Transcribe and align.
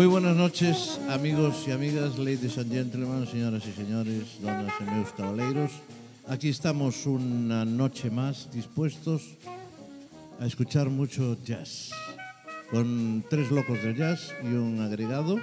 Moi 0.00 0.08
buenas 0.08 0.34
noches, 0.34 0.98
amigos 1.10 1.68
e 1.68 1.72
amigas, 1.72 2.16
ladies 2.16 2.56
and 2.56 2.72
gentlemen, 2.72 3.26
señoras 3.28 3.68
e 3.68 3.72
señores, 3.76 4.40
donas 4.40 4.72
e 4.80 4.84
meus 4.88 5.12
cabaleiros. 5.12 5.76
Aquí 6.24 6.48
estamos 6.48 7.04
unha 7.04 7.68
noche 7.68 8.08
máis 8.08 8.48
dispuestos 8.48 9.36
a 10.40 10.48
escuchar 10.48 10.88
mucho 10.88 11.36
jazz, 11.44 11.92
con 12.72 13.20
tres 13.28 13.52
locos 13.52 13.76
del 13.84 13.92
jazz 13.92 14.32
y 14.40 14.56
un 14.56 14.80
agregado, 14.80 15.36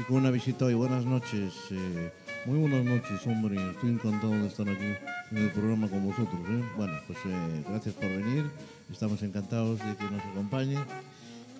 y 0.00 0.02
con 0.08 0.24
una 0.24 0.32
visita 0.32 0.64
hoy. 0.64 0.72
Buenas 0.72 1.04
noches, 1.04 1.52
eh, 1.68 2.08
muy 2.48 2.64
buenas 2.64 2.88
noches, 2.88 3.20
hombre, 3.28 3.60
estoy 3.76 3.92
encantado 3.92 4.32
de 4.32 4.48
estar 4.48 4.64
aquí 4.72 4.96
en 5.32 5.36
el 5.36 5.52
programa 5.52 5.84
con 5.92 6.00
vosotros. 6.08 6.40
¿eh? 6.48 6.64
Bueno, 6.80 6.96
pues 7.04 7.18
eh, 7.28 7.60
gracias 7.68 7.92
por 8.00 8.08
venir, 8.08 8.48
estamos 8.88 9.20
encantados 9.20 9.84
de 9.84 9.92
que 10.00 10.08
nos 10.08 10.24
acompañe 10.32 10.80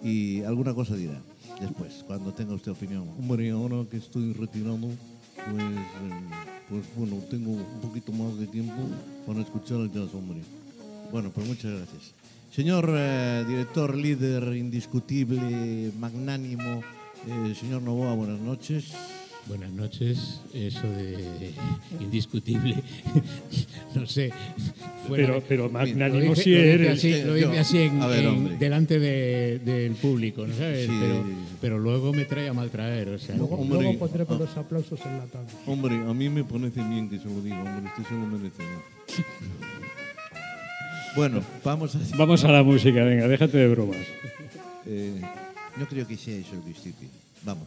y 0.02 0.42
alguna 0.42 0.74
cosa 0.74 0.96
dirá 0.96 1.20
después, 1.60 2.04
cuando 2.06 2.32
tenga 2.32 2.54
usted 2.54 2.72
opinión. 2.72 3.08
Hombre, 3.18 3.50
ahora 3.50 3.84
que 3.90 3.98
estoy 3.98 4.32
retirado, 4.32 4.78
pues, 4.78 5.62
eh, 5.62 5.80
pues 6.68 6.84
bueno, 6.96 7.16
tengo 7.30 7.52
un 7.52 7.80
poquito 7.80 8.12
más 8.12 8.38
de 8.38 8.46
tiempo 8.46 8.82
para 9.26 9.40
escuchar 9.40 9.78
el 9.80 9.92
jazz, 9.92 10.14
hombre. 10.14 10.40
Bueno, 11.10 11.30
pues 11.30 11.46
muchas 11.46 11.72
gracias. 11.72 12.14
Señor 12.50 12.86
eh, 12.90 13.44
director, 13.46 13.96
líder 13.96 14.56
indiscutible, 14.56 15.92
magnánimo, 15.98 16.82
eh, 17.26 17.54
señor 17.58 17.82
Novoa, 17.82 18.14
buenas 18.14 18.40
noches. 18.40 18.92
Buenas 19.48 19.72
noches, 19.72 20.40
eso 20.54 20.88
de 20.88 21.50
indiscutible, 22.00 22.76
no 23.94 24.06
sé. 24.06 24.30
Pero, 25.10 25.34
de- 25.34 25.40
pero 25.42 25.64
lo 25.64 25.70
magnánimo 25.70 26.20
lo 26.28 26.34
dice 26.34 26.72
eres. 26.74 26.98
así, 26.98 27.22
lo 27.22 27.34
dice 27.34 27.58
así 27.58 27.78
en- 27.78 28.00
ver, 28.00 28.24
en- 28.24 28.58
delante 28.60 29.00
de- 29.00 29.58
del 29.58 29.92
público, 29.94 30.46
¿no 30.46 30.54
sabes? 30.54 30.86
Sí. 30.86 30.96
Pero, 31.00 31.24
pero 31.60 31.78
luego 31.80 32.12
me 32.12 32.24
trae 32.24 32.48
a 32.48 32.52
maltraer, 32.52 33.08
o 33.08 33.18
sea. 33.18 33.34
Luego, 33.36 33.56
Hombre, 33.56 33.80
luego 33.82 33.98
pondremos 33.98 34.32
ah. 34.36 34.38
los 34.38 34.56
aplausos 34.56 35.00
enlatados. 35.04 35.50
Hombre, 35.66 35.96
a 35.96 36.14
mí 36.14 36.28
me 36.28 36.44
parece 36.44 36.80
bien 36.88 37.10
que 37.10 37.18
se 37.18 37.24
lo 37.24 37.42
diga, 37.42 37.58
hombre, 37.62 37.90
usted 37.90 38.08
se 38.08 38.14
lo 38.14 38.26
merece. 38.26 38.62
¿no? 38.62 38.82
bueno, 41.16 41.42
vamos 41.64 41.96
a... 41.96 41.98
Vamos 42.16 42.44
a 42.44 42.52
la 42.52 42.62
música, 42.62 43.02
venga, 43.02 43.26
déjate 43.26 43.58
de 43.58 43.68
bromas. 43.68 43.98
Eh, 44.86 45.20
no 45.76 45.86
creo 45.88 46.06
que 46.06 46.16
sea 46.16 46.36
eso 46.36 46.54
el 46.54 46.60
principio. 46.60 47.08
Vamos. 47.44 47.66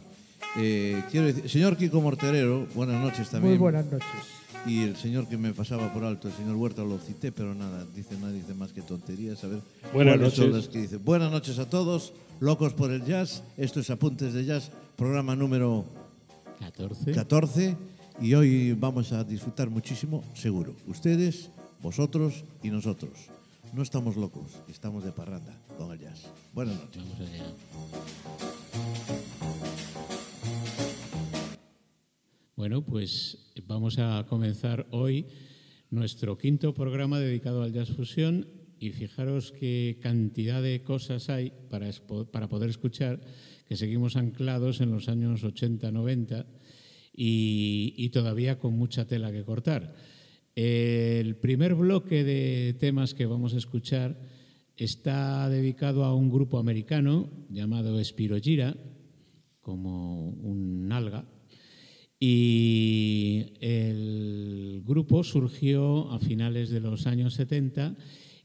Eh, 0.58 1.02
quiero 1.10 1.26
decir, 1.26 1.48
señor 1.50 1.76
Kiko 1.76 2.00
Morterero, 2.00 2.66
buenas 2.74 3.00
noches 3.02 3.28
también. 3.30 3.52
Muy 3.52 3.58
buenas 3.58 3.84
noches. 3.86 4.06
Y 4.66 4.82
el 4.82 4.96
señor 4.96 5.28
que 5.28 5.36
me 5.36 5.52
pasaba 5.52 5.92
por 5.92 6.02
alto, 6.04 6.28
el 6.28 6.34
señor 6.34 6.56
Huerta, 6.56 6.82
lo 6.82 6.98
cité, 6.98 7.30
pero 7.30 7.54
nada, 7.54 7.84
dice 7.94 8.16
nadie 8.20 8.40
dice 8.40 8.54
más 8.54 8.72
que 8.72 8.82
tonterías. 8.82 9.42
A 9.44 9.48
ver, 9.48 9.60
Buenas 9.92 10.16
¿cuáles 10.16 10.34
son 10.34 10.46
noches. 10.50 10.64
las 10.64 10.72
que 10.72 10.80
dice? 10.80 10.96
Buenas 10.96 11.30
noches 11.30 11.58
a 11.58 11.68
todos, 11.68 12.12
locos 12.40 12.72
por 12.74 12.90
el 12.90 13.04
jazz. 13.04 13.42
Esto 13.56 13.78
es 13.80 13.90
Apuntes 13.90 14.32
de 14.32 14.44
Jazz, 14.44 14.70
programa 14.96 15.36
número 15.36 15.84
14. 16.58 17.12
14. 17.12 17.76
Y 18.20 18.34
hoy 18.34 18.72
vamos 18.72 19.12
a 19.12 19.22
disfrutar 19.22 19.68
muchísimo, 19.70 20.24
seguro. 20.34 20.74
Ustedes, 20.88 21.50
vosotros 21.82 22.44
y 22.62 22.70
nosotros. 22.70 23.12
No 23.72 23.82
estamos 23.82 24.16
locos, 24.16 24.52
estamos 24.68 25.04
de 25.04 25.12
parranda 25.12 25.52
con 25.76 25.92
el 25.92 26.00
jazz. 26.00 26.22
Buenas 26.54 26.76
noches. 26.76 27.02
Vamos 27.04 27.20
allá. 27.20 28.65
Bueno, 32.66 32.84
pues 32.84 33.52
vamos 33.68 33.96
a 34.00 34.26
comenzar 34.28 34.88
hoy 34.90 35.26
nuestro 35.88 36.36
quinto 36.36 36.74
programa 36.74 37.20
dedicado 37.20 37.62
al 37.62 37.72
jazz 37.72 37.90
fusión 37.90 38.48
y 38.80 38.90
fijaros 38.90 39.52
qué 39.52 40.00
cantidad 40.02 40.60
de 40.60 40.82
cosas 40.82 41.30
hay 41.30 41.52
para, 41.70 41.88
para 42.32 42.48
poder 42.48 42.68
escuchar 42.68 43.20
que 43.68 43.76
seguimos 43.76 44.16
anclados 44.16 44.80
en 44.80 44.90
los 44.90 45.08
años 45.08 45.44
80-90 45.44 46.44
y, 47.12 47.94
y 47.96 48.08
todavía 48.08 48.58
con 48.58 48.76
mucha 48.76 49.06
tela 49.06 49.30
que 49.30 49.44
cortar. 49.44 49.94
El 50.56 51.36
primer 51.36 51.76
bloque 51.76 52.24
de 52.24 52.74
temas 52.80 53.14
que 53.14 53.26
vamos 53.26 53.54
a 53.54 53.58
escuchar 53.58 54.20
está 54.76 55.48
dedicado 55.48 56.02
a 56.02 56.16
un 56.16 56.30
grupo 56.30 56.58
americano 56.58 57.30
llamado 57.48 58.02
Spirogira, 58.02 58.76
como 59.60 60.30
un 60.30 60.90
alga, 60.90 61.26
y 62.18 63.52
el 63.60 64.82
grupo 64.86 65.22
surgió 65.22 66.10
a 66.10 66.18
finales 66.18 66.70
de 66.70 66.80
los 66.80 67.06
años 67.06 67.34
70 67.34 67.94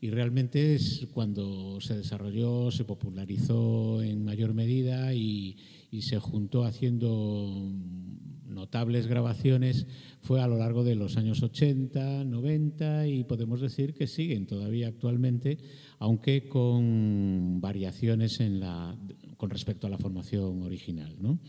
y 0.02 0.10
realmente 0.10 0.74
es 0.74 1.08
cuando 1.14 1.80
se 1.80 1.96
desarrolló, 1.96 2.72
se 2.72 2.84
popularizó 2.84 4.02
en 4.02 4.26
mayor 4.26 4.54
medida 4.54 5.14
y, 5.14 5.58
se 6.02 6.18
juntó 6.20 6.64
haciendo 6.64 7.70
notables 8.48 9.08
grabaciones 9.08 9.88
fue 10.22 10.42
a 10.42 10.48
lo 10.48 10.58
largo 10.58 10.86
de 10.86 10.96
los 10.96 11.18
años 11.18 11.44
80, 11.44 12.24
90 12.24 13.08
y 13.08 13.26
podemos 13.26 13.60
decir 13.60 13.94
que 13.94 14.08
siguen 14.08 14.48
todavía 14.48 14.88
actualmente, 14.88 15.58
aunque 16.00 16.48
con 16.48 17.60
variaciones 17.60 18.40
en 18.40 18.62
la, 18.62 18.98
con 19.36 19.50
respecto 19.50 19.86
a 19.86 19.90
la 19.90 19.98
formación 19.98 20.64
original. 20.64 21.14
¿no? 21.20 21.40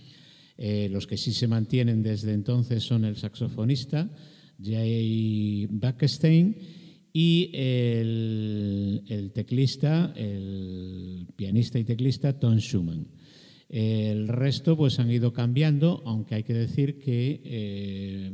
Eh, 0.65 0.89
los 0.89 1.09
que 1.09 1.17
sí 1.17 1.33
se 1.33 1.49
mantienen 1.49 2.05
desde 2.05 2.33
entonces 2.33 2.85
son 2.85 3.05
el 3.05 3.17
saxofonista 3.17 4.09
Jay 4.63 5.67
Backstein 5.69 6.57
y 7.13 7.51
el, 7.53 9.33
teclista, 9.35 10.13
el 10.15 11.27
pianista 11.35 11.81
y 11.81 11.85
teclista 11.85 12.39
Tom 12.39 12.59
Schumann. 12.59 13.09
El 13.69 14.29
resto 14.29 14.77
pues 14.77 15.01
han 15.01 15.11
ido 15.11 15.33
cambiando, 15.33 16.01
aunque 16.07 16.37
hay 16.37 16.45
que 16.45 16.55
decir 16.55 17.01
que 17.01 17.43
eh, 17.45 18.33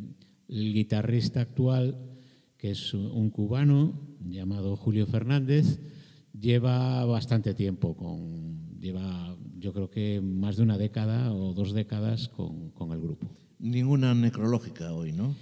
el 0.48 0.74
guitarrista 0.74 1.40
actual, 1.40 1.96
que 2.58 2.72
es 2.72 2.92
un 2.92 3.30
cubano 3.30 4.18
llamado 4.20 4.76
Julio 4.76 5.06
Fernández, 5.06 5.80
lleva 6.38 7.06
bastante 7.06 7.54
tiempo 7.54 7.96
con, 7.96 8.78
lleva 8.78 9.37
yo 9.58 9.72
creo 9.72 9.90
que 9.90 10.20
más 10.22 10.56
de 10.56 10.62
una 10.62 10.78
década 10.78 11.32
o 11.32 11.52
dos 11.54 11.72
décadas 11.72 12.28
con, 12.28 12.70
con 12.70 12.92
el 12.92 13.00
grupo. 13.00 13.28
Ninguna 13.58 14.14
necrológica 14.14 14.92
hoy, 14.92 15.12
¿no? 15.12 15.34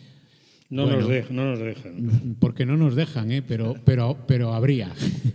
No, 0.68 0.82
Bueno. 0.84 1.00
nos, 1.02 1.08
dej- 1.10 1.30
no 1.30 1.44
nos 1.50 1.58
dejan. 1.60 2.36
Porque 2.40 2.66
no 2.66 2.76
nos 2.76 2.96
dejan, 2.96 3.30
¿eh? 3.30 3.40
pero, 3.42 3.76
pero, 3.84 4.16
pero 4.26 4.52
habría. 4.52 4.92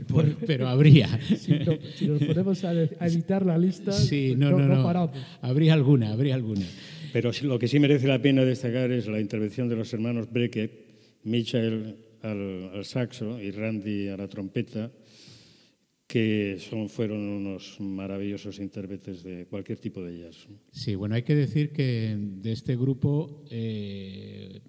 pero 0.46 0.68
habría. 0.68 1.08
Si, 1.38 1.54
no- 1.54 1.78
si 1.96 2.08
nos 2.08 2.20
ponemos 2.22 2.64
a, 2.66 2.74
editar 2.74 3.46
la 3.46 3.58
lista, 3.58 3.94
Sí, 3.94 4.36
pues 4.36 4.40
no, 4.40 4.58
no, 4.58 4.76
no. 4.76 4.84
paramos. 4.84 5.12
Habría 5.42 5.74
alguna, 5.74 6.12
habría 6.12 6.36
alguna. 6.36 6.66
Pero 7.14 7.32
sí- 7.32 7.46
lo 7.46 7.58
que 7.60 7.68
sí 7.70 7.80
merece 7.80 8.08
la 8.08 8.22
pena 8.22 8.44
destacar 8.44 8.92
es 8.92 9.08
la 9.08 9.22
intervención 9.22 9.70
de 9.70 9.76
los 9.78 9.94
hermanos 9.94 10.28
Beckett, 10.32 10.72
Mitchell 11.24 11.96
al, 12.24 12.72
al 12.76 12.84
saxo 12.86 13.40
y 13.40 13.52
Randy 13.52 14.10
a 14.10 14.18
la 14.18 14.28
trompeta, 14.28 14.92
que 16.12 16.58
son, 16.60 16.90
fueron 16.90 17.20
unos 17.22 17.78
maravillosos 17.80 18.60
intérpretes 18.60 19.24
de 19.24 19.46
cualquier 19.46 19.80
tipo 19.80 20.04
de 20.04 20.20
jazz. 20.20 20.36
Sí, 20.74 20.96
bueno, 20.96 21.16
hay 21.16 21.24
que 21.24 21.36
decir 21.36 21.72
que 21.72 22.18
de 22.20 22.52
este 22.52 22.76
grupo, 22.76 23.46
eh, 23.50 24.60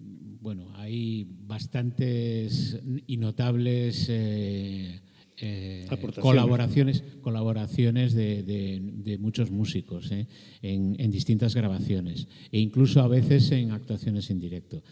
bueno, 0.40 0.72
hay 0.76 1.26
bastantes 1.46 2.78
y 3.08 3.16
notables 3.16 4.06
eh, 4.08 5.00
eh, 5.36 5.86
colaboraciones, 6.20 7.02
colaboraciones 7.22 8.14
de, 8.14 8.44
de- 8.44 8.80
de 8.80 9.18
muchos 9.18 9.50
músicos 9.50 10.12
en, 10.12 10.28
en 10.62 11.10
distintas 11.10 11.56
grabaciones 11.56 12.28
e 12.52 12.60
incluso 12.60 13.00
a 13.00 13.08
veces 13.08 13.50
en 13.50 13.72
actuaciones 13.72 14.30
en 14.30 14.38
directo. 14.38 14.84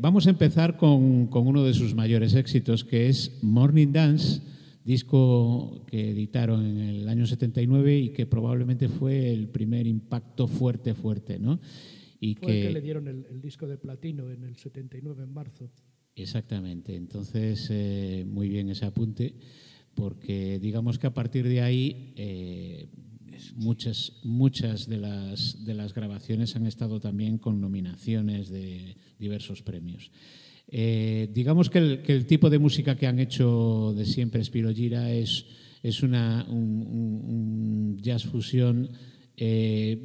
Vamos 0.00 0.26
a 0.28 0.30
empezar 0.30 0.76
con, 0.76 1.26
con 1.26 1.48
uno 1.48 1.64
de 1.64 1.74
sus 1.74 1.94
mayores 1.94 2.34
éxitos, 2.34 2.84
que 2.84 3.08
es 3.08 3.38
Morning 3.42 3.92
Dance, 3.92 4.40
disco 4.86 5.84
que 5.86 6.10
editaron 6.10 6.64
en 6.64 6.78
el 6.78 7.08
año 7.08 7.26
79 7.26 7.98
y 7.98 8.08
que 8.10 8.24
probablemente 8.24 8.88
fue 8.88 9.32
el 9.32 9.48
primer 9.48 9.86
impacto 9.86 10.46
fuerte, 10.46 10.94
fuerte, 10.94 11.38
¿no? 11.38 11.60
Y 12.20 12.36
Fue 12.36 12.60
el 12.60 12.66
que 12.68 12.72
le 12.72 12.80
dieron 12.80 13.08
el, 13.08 13.26
el 13.28 13.42
disco 13.42 13.66
de 13.66 13.76
platino 13.76 14.30
en 14.30 14.44
el 14.44 14.56
79 14.56 15.24
en 15.24 15.32
marzo. 15.34 15.70
Exactamente. 16.14 16.94
Entonces, 16.96 17.68
eh, 17.70 18.24
muy 18.26 18.48
bien 18.48 18.70
ese 18.70 18.86
apunte, 18.86 19.34
porque 19.94 20.58
digamos 20.58 20.98
que 20.98 21.06
a 21.06 21.14
partir 21.14 21.46
de 21.46 21.60
ahí 21.60 22.14
eh, 22.16 22.88
muchas, 23.54 24.20
muchas 24.24 24.88
de, 24.88 24.96
las, 24.96 25.64
de 25.64 25.74
las 25.74 25.92
grabaciones 25.92 26.56
han 26.56 26.66
estado 26.66 27.00
también 27.00 27.38
con 27.38 27.60
nominaciones 27.60 28.48
de 28.48 28.96
diversos 29.18 29.62
premios. 29.62 30.10
Eh, 30.68 31.28
digamos 31.32 31.70
que 31.70 31.78
el, 31.78 32.26
tipo 32.26 32.50
de 32.50 32.58
música 32.58 32.96
que 32.96 33.06
han 33.06 33.20
hecho 33.20 33.94
de 33.96 34.04
siempre 34.04 34.42
Spiro 34.44 34.72
Gira 34.72 35.12
es, 35.12 35.46
es 35.82 36.02
una, 36.02 36.44
un, 36.48 37.96
jazz 38.00 38.24
fusión 38.24 38.90
eh, 39.36 40.02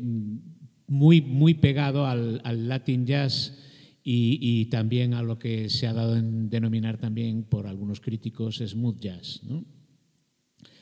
muy, 0.87 1.21
muy 1.21 1.55
pegado 1.55 2.05
al, 2.05 2.41
Latin 2.67 3.05
jazz 3.05 3.57
y, 4.03 4.65
también 4.65 5.13
a 5.13 5.23
lo 5.23 5.37
que 5.37 5.69
se 5.69 5.87
ha 5.87 5.93
dado 5.93 6.15
en 6.15 6.49
denominar 6.49 6.97
también 6.97 7.43
por 7.43 7.67
algunos 7.67 8.01
críticos 8.01 8.57
smooth 8.57 8.99
jazz. 8.99 9.41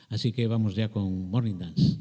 Así 0.09 0.31
que 0.31 0.47
vamos 0.47 0.75
ya 0.75 0.89
con 0.89 1.29
Morning 1.29 1.57
Dance. 1.59 1.98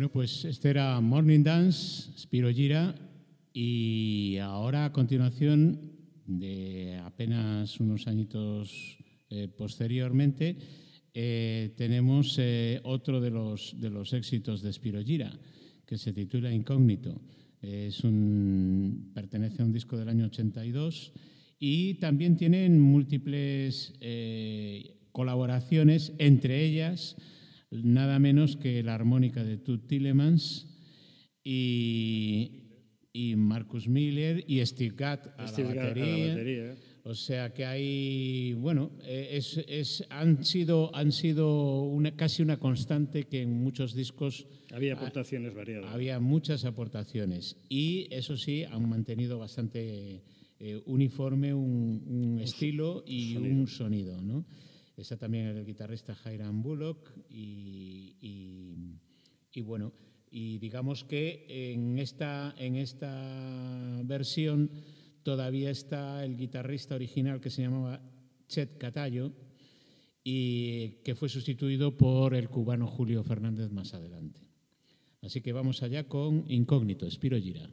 Bueno, 0.00 0.12
pues 0.12 0.46
este 0.46 0.70
era 0.70 0.98
Morning 1.02 1.42
Dance, 1.42 2.10
Spiro 2.18 2.50
Gira, 2.50 2.94
y 3.52 4.38
ahora 4.40 4.86
a 4.86 4.92
continuación, 4.92 5.92
de 6.24 6.98
apenas 7.04 7.78
unos 7.80 8.06
añitos 8.06 8.96
eh, 9.28 9.48
posteriormente, 9.48 10.56
eh, 11.12 11.74
tenemos 11.76 12.34
eh, 12.38 12.80
otro 12.84 13.20
de 13.20 13.28
los, 13.28 13.78
de 13.78 13.90
los 13.90 14.14
éxitos 14.14 14.62
de 14.62 14.72
Spiro 14.72 15.04
Gira, 15.04 15.38
que 15.84 15.98
se 15.98 16.14
titula 16.14 16.50
Incógnito. 16.50 17.20
Es 17.60 18.02
un, 18.02 19.10
pertenece 19.12 19.60
a 19.60 19.66
un 19.66 19.72
disco 19.74 19.98
del 19.98 20.08
año 20.08 20.24
82 20.24 21.12
y 21.58 21.96
también 21.96 22.38
tienen 22.38 22.80
múltiples 22.80 23.92
colaboraciones, 25.12 26.14
entre 26.16 26.64
ellas 26.64 27.18
nada 27.70 28.18
menos 28.18 28.56
que 28.56 28.82
la 28.82 28.94
armónica 28.94 29.44
de 29.44 29.56
Tut 29.58 29.86
Tillemans 29.86 30.66
y, 31.44 32.50
y 33.12 33.36
Marcus 33.36 33.88
Miller 33.88 34.44
y 34.46 34.64
Steve 34.66 34.94
Gadd 34.96 35.20
a, 35.38 35.46
Steve 35.48 35.74
la 35.74 35.74
Gadd 35.74 35.82
a 35.82 35.84
la 35.84 36.00
batería. 36.04 36.28
batería. 36.34 36.74
O 37.02 37.14
sea 37.14 37.54
que 37.54 37.64
hay, 37.64 38.52
bueno, 38.52 38.90
eh, 39.04 39.30
es, 39.32 39.58
es- 39.66 40.04
han 40.10 40.44
sido, 40.44 40.94
han 40.94 41.12
sido 41.12 41.82
una, 41.84 42.14
casi 42.14 42.42
una 42.42 42.58
constante 42.58 43.24
que 43.24 43.40
en 43.40 43.52
muchos 43.62 43.94
discos 43.94 44.46
Había 44.70 44.94
aportaciones 44.94 45.54
variadas. 45.54 45.90
había 45.94 46.20
muchas 46.20 46.66
aportaciones 46.66 47.56
y 47.70 48.06
eso 48.10 48.36
sí, 48.36 48.64
han 48.64 48.86
mantenido 48.88 49.38
bastante 49.38 50.22
eh, 50.58 50.82
uniforme 50.84 51.54
un, 51.54 52.02
un 52.06 52.38
estilo 52.40 53.02
y 53.06 53.34
un 53.36 53.66
sonido. 53.66 54.20
¿no? 54.20 54.44
Está 55.00 55.16
también 55.16 55.46
el 55.46 55.64
guitarrista 55.64 56.14
Hiram 56.26 56.62
Bullock 56.62 57.10
y, 57.30 58.14
bueno, 59.64 59.92
y 60.30 60.58
digamos 60.58 61.04
que 61.04 61.46
en 61.72 61.98
esta, 61.98 62.54
en 62.58 62.76
esta 62.76 64.02
versión 64.04 64.70
todavía 65.22 65.70
está 65.70 66.22
el 66.24 66.36
guitarrista 66.36 66.94
original 66.94 67.40
que 67.40 67.48
se 67.48 67.62
llamaba 67.62 68.02
Chet 68.46 68.76
Catallo 68.76 69.32
y 70.22 71.02
que 71.02 71.14
fue 71.14 71.30
sustituido 71.30 71.96
por 71.96 72.34
el 72.34 72.50
cubano 72.50 72.86
Julio 72.86 73.24
Fernández 73.24 73.70
más 73.70 73.94
adelante. 73.94 74.40
Así 75.22 75.40
que 75.40 75.52
vamos 75.52 75.82
allá 75.82 76.08
con 76.08 76.44
Incógnito, 76.46 77.10
Spiro 77.10 77.38
Gira. 77.38 77.70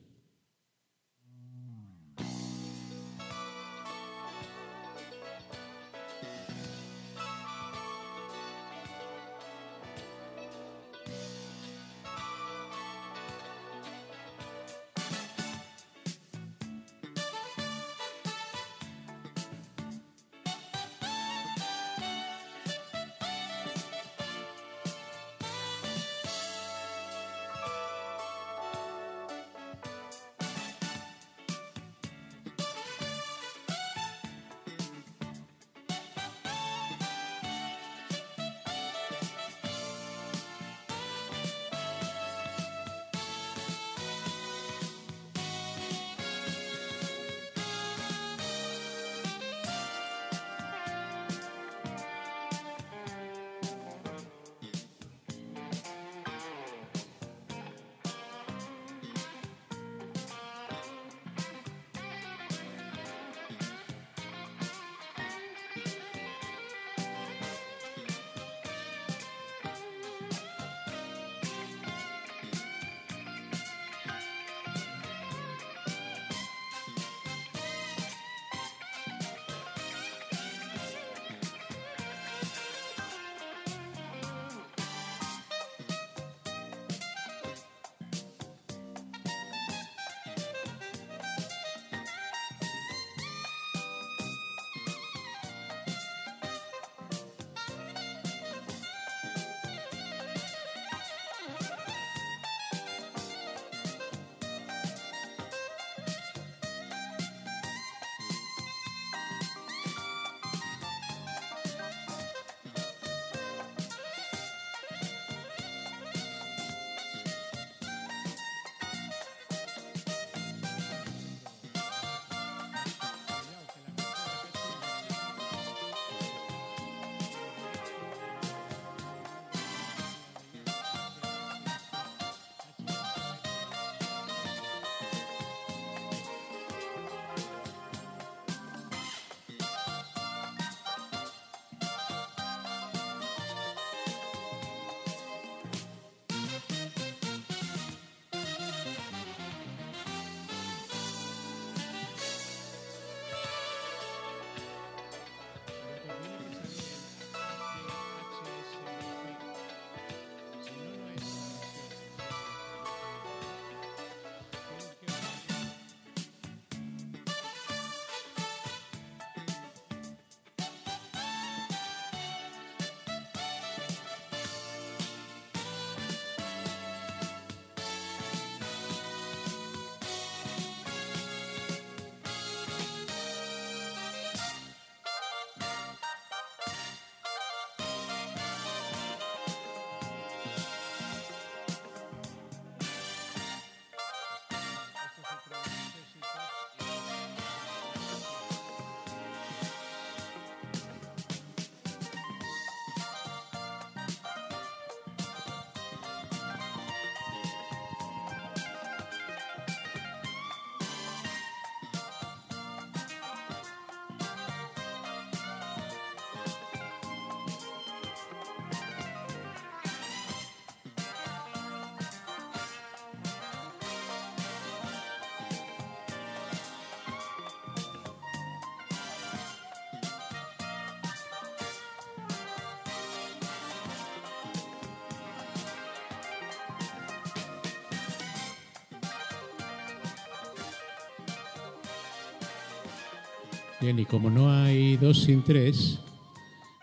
Bien, 243.79 244.00
y 244.00 244.05
como 244.05 244.31
no 244.31 244.51
hay 244.51 244.98
dos 244.98 245.22
sin 245.22 245.43
tres, 245.43 246.00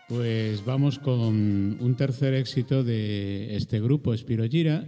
pues 0.07 0.63
vamos 0.63 0.97
con 0.97 1.77
un 1.81 1.95
tercer 1.97 2.33
éxito 2.33 2.85
de 2.85 3.53
este 3.57 3.81
grupo, 3.81 4.13
Gira, 4.49 4.87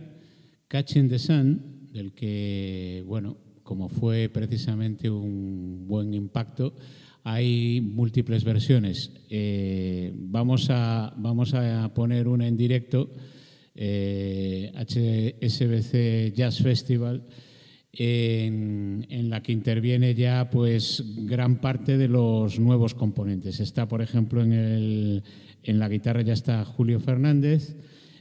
Catching 0.69 1.09
the 1.09 1.19
Sun, 1.19 1.89
del 1.91 2.13
que, 2.13 3.03
bueno, 3.05 3.35
como 3.61 3.89
fue 3.89 4.29
precisamente 4.29 5.09
un 5.09 5.85
buen 5.85 6.13
impacto, 6.13 6.75
hay 7.25 7.81
múltiples 7.81 8.45
versiones. 8.45 9.11
Eh, 9.29 10.13
vamos, 10.15 10.67
a, 10.69 11.13
vamos 11.17 11.53
a 11.55 11.93
poner 11.93 12.29
una 12.29 12.47
en 12.47 12.55
directo, 12.55 13.11
eh, 13.75 14.71
HSBC 14.73 16.33
Jazz 16.33 16.59
Festival, 16.59 17.27
en, 17.97 19.29
la 19.29 19.41
que 19.41 19.51
interviene 19.51 20.13
ya 20.13 20.49
pues 20.49 21.03
gran 21.25 21.59
parte 21.59 21.97
de 21.97 22.07
los 22.07 22.59
nuevos 22.59 22.93
componentes. 22.93 23.59
Está, 23.59 23.87
por 23.87 24.01
ejemplo, 24.01 24.43
en, 24.43 24.53
el, 24.53 25.23
en 25.63 25.79
la 25.79 25.89
guitarra 25.89 26.21
ya 26.21 26.33
está 26.33 26.63
Julio 26.63 26.99
Fernández, 26.99 27.75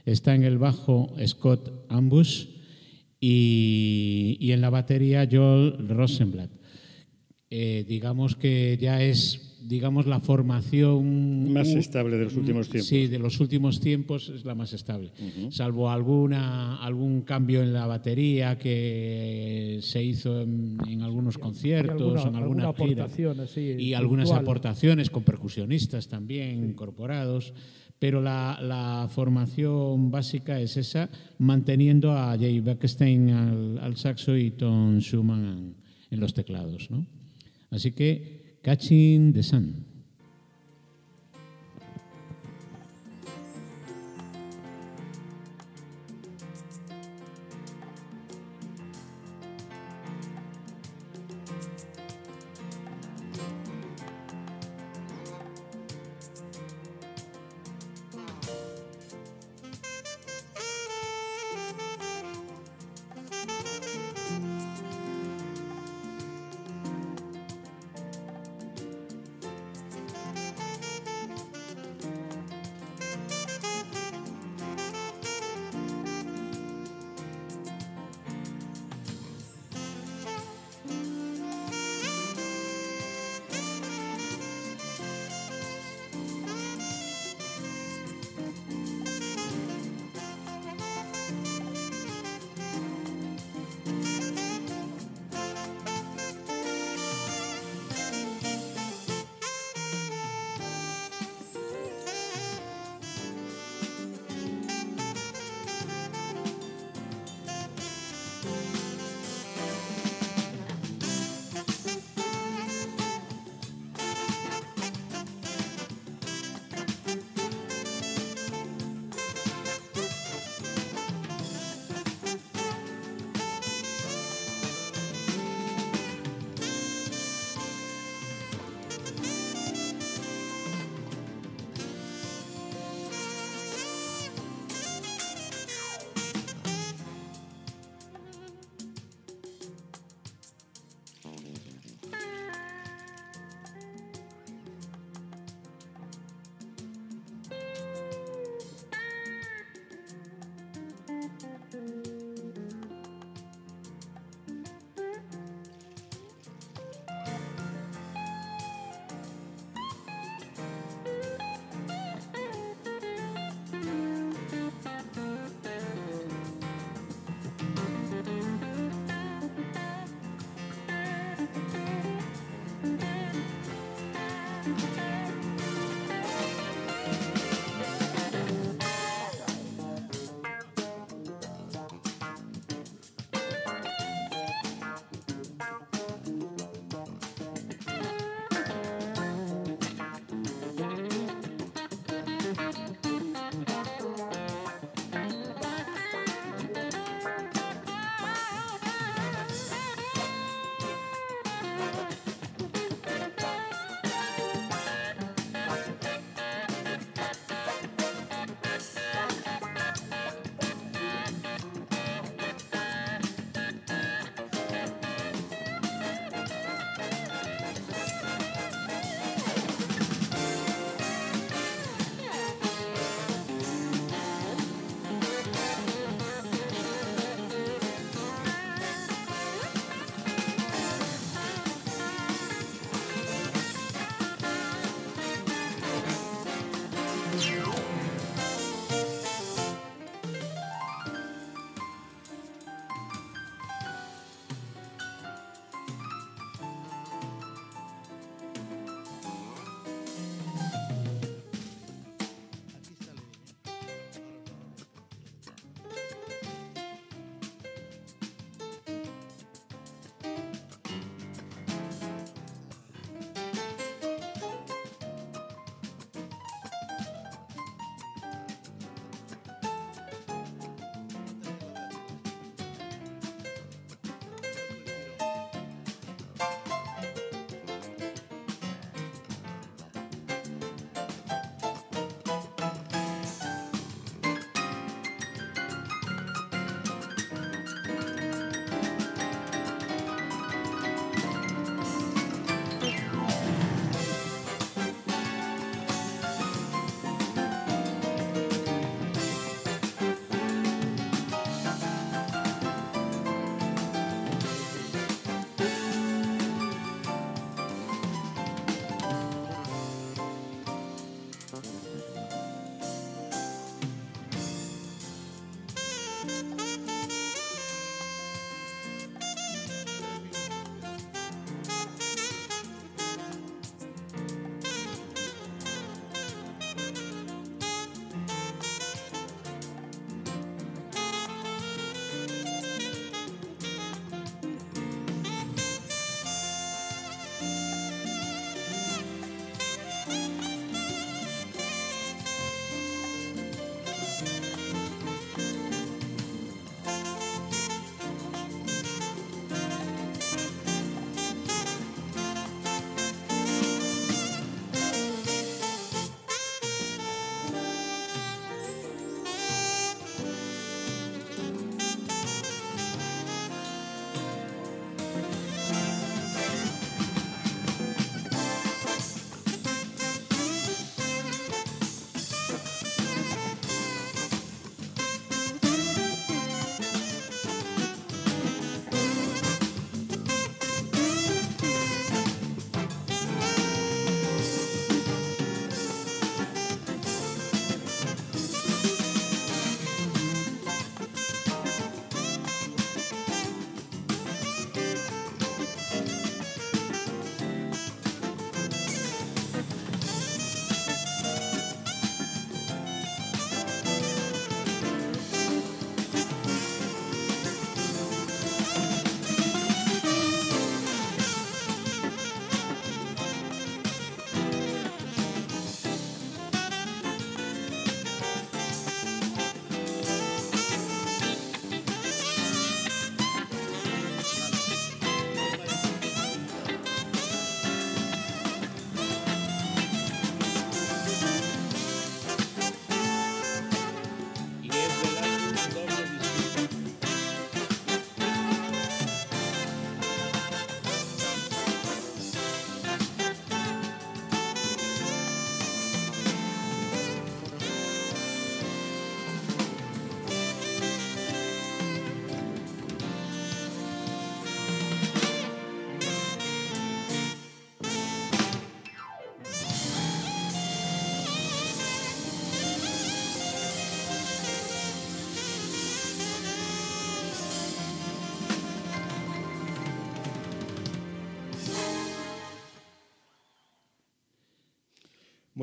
está 0.05 0.33
en 0.35 0.43
el 0.43 0.57
bajo 0.57 1.15
Scott 1.25 1.85
Ambush 1.89 2.47
y, 3.19 4.37
y 4.39 4.51
en 4.51 4.61
la 4.61 4.69
batería 4.69 5.27
Joel 5.29 5.87
Rosenblatt. 5.87 6.51
Eh, 7.49 7.85
digamos 7.87 8.35
que 8.35 8.77
ya 8.79 9.01
es 9.01 9.46
digamos 9.67 10.07
la 10.07 10.19
formación 10.21 11.51
más 11.51 11.67
estable 11.67 12.17
de 12.17 12.23
los 12.23 12.35
últimos 12.35 12.69
tiempos. 12.69 12.87
Sí, 12.87 13.07
de 13.07 13.19
los 13.19 13.39
últimos 13.39 13.79
tiempos 13.81 14.29
es 14.29 14.45
la 14.45 14.55
más 14.55 14.71
estable, 14.73 15.11
salvo 15.49 15.89
alguna 15.89 16.77
algún 16.77 17.21
cambio 17.21 17.61
en 17.61 17.73
la 17.73 17.85
batería 17.85 18.57
que 18.57 19.79
se 19.81 20.03
hizo 20.03 20.41
en, 20.41 21.01
algunos 21.01 21.37
conciertos, 21.37 22.25
en 22.25 22.35
alguna, 22.35 22.73
gira 22.73 23.07
y 23.77 23.93
algunas 23.93 24.31
aportaciones 24.31 25.09
con 25.09 25.23
percusionistas 25.23 26.07
también 26.07 26.63
incorporados. 26.63 27.53
Pero 27.99 28.21
la, 28.21 28.59
la, 28.61 29.09
formación 29.09 30.11
básica 30.11 30.61
es 30.61 30.77
esa, 30.77 31.09
manteniendo 31.39 32.11
a 32.11 32.37
Jay 32.37 32.59
Beckstein 32.59 33.29
al, 33.31 33.79
al 33.79 33.97
saxo 33.97 34.37
y 34.37 34.51
Tom 34.51 34.99
Schumann 34.99 35.73
en 36.11 36.19
los 36.19 36.35
teclados. 36.35 36.91
¿no? 36.91 37.07
Así 37.71 37.91
que, 37.91 38.36
Catching 38.67 39.31
the 39.31 39.41
Sun. 39.41 39.96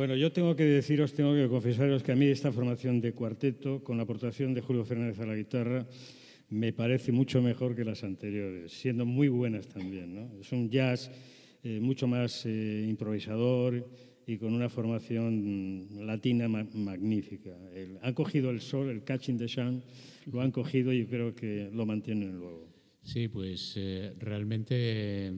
Bueno, 0.04 0.16
yo 0.16 0.30
tengo 0.32 0.54
que 0.54 0.64
deciros, 0.64 1.14
tengo 1.14 1.32
que 1.34 1.48
confesaros 1.48 2.02
que 2.02 2.12
a 2.12 2.14
mí 2.14 2.26
esta 2.26 2.52
formación 2.52 3.00
de 3.00 3.14
cuarteto, 3.14 3.82
con 3.82 3.96
la 3.96 4.02
aportación 4.02 4.52
de 4.52 4.60
Julio 4.60 4.84
Fernández 4.84 5.18
a 5.18 5.24
la 5.24 5.34
guitarra, 5.34 5.86
me 6.50 6.74
parece 6.74 7.10
mucho 7.10 7.40
mejor 7.40 7.74
que 7.74 7.86
las 7.86 8.04
anteriores, 8.04 8.70
siendo 8.70 9.06
muy 9.06 9.28
buenas 9.28 9.66
también. 9.66 10.14
¿no? 10.14 10.38
Es 10.38 10.52
un 10.52 10.68
jazz 10.68 11.10
eh, 11.62 11.80
mucho 11.80 12.06
más 12.06 12.44
eh, 12.44 12.84
improvisador 12.86 13.88
y 14.26 14.36
con 14.36 14.52
una 14.52 14.68
formación 14.68 15.88
latina 16.06 16.48
ma- 16.48 16.68
magnífica. 16.74 17.56
El- 17.74 17.96
han 18.02 18.12
cogido 18.12 18.50
el 18.50 18.60
sol, 18.60 18.90
el 18.90 19.04
catching 19.04 19.38
the 19.38 19.48
sun, 19.48 19.82
lo 20.30 20.42
han 20.42 20.50
cogido 20.50 20.92
y 20.92 21.06
creo 21.06 21.34
que 21.34 21.70
lo 21.72 21.86
mantienen 21.86 22.36
luego. 22.38 22.68
Sí, 23.06 23.28
pues 23.28 23.74
eh, 23.78 24.12
realmente 24.18 25.30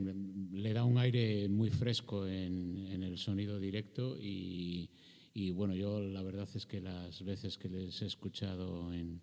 le 0.57 0.73
da 0.73 0.85
un 0.85 0.99
aire 0.99 1.49
muy 1.49 1.71
fresco 1.71 2.27
en, 2.27 2.79
en 2.88 3.03
el 3.03 3.19
sonido 3.19 3.59
directo 3.61 4.16
y, 4.19 4.88
y, 5.35 5.51
bueno, 5.51 5.75
yo 5.75 6.01
la 6.01 6.23
verdad 6.23 6.49
es 6.55 6.66
que 6.66 6.81
las 6.81 7.23
veces 7.25 7.59
que 7.59 7.69
les 7.69 8.01
he 8.03 8.07
escuchado 8.07 8.92
en, 8.92 9.21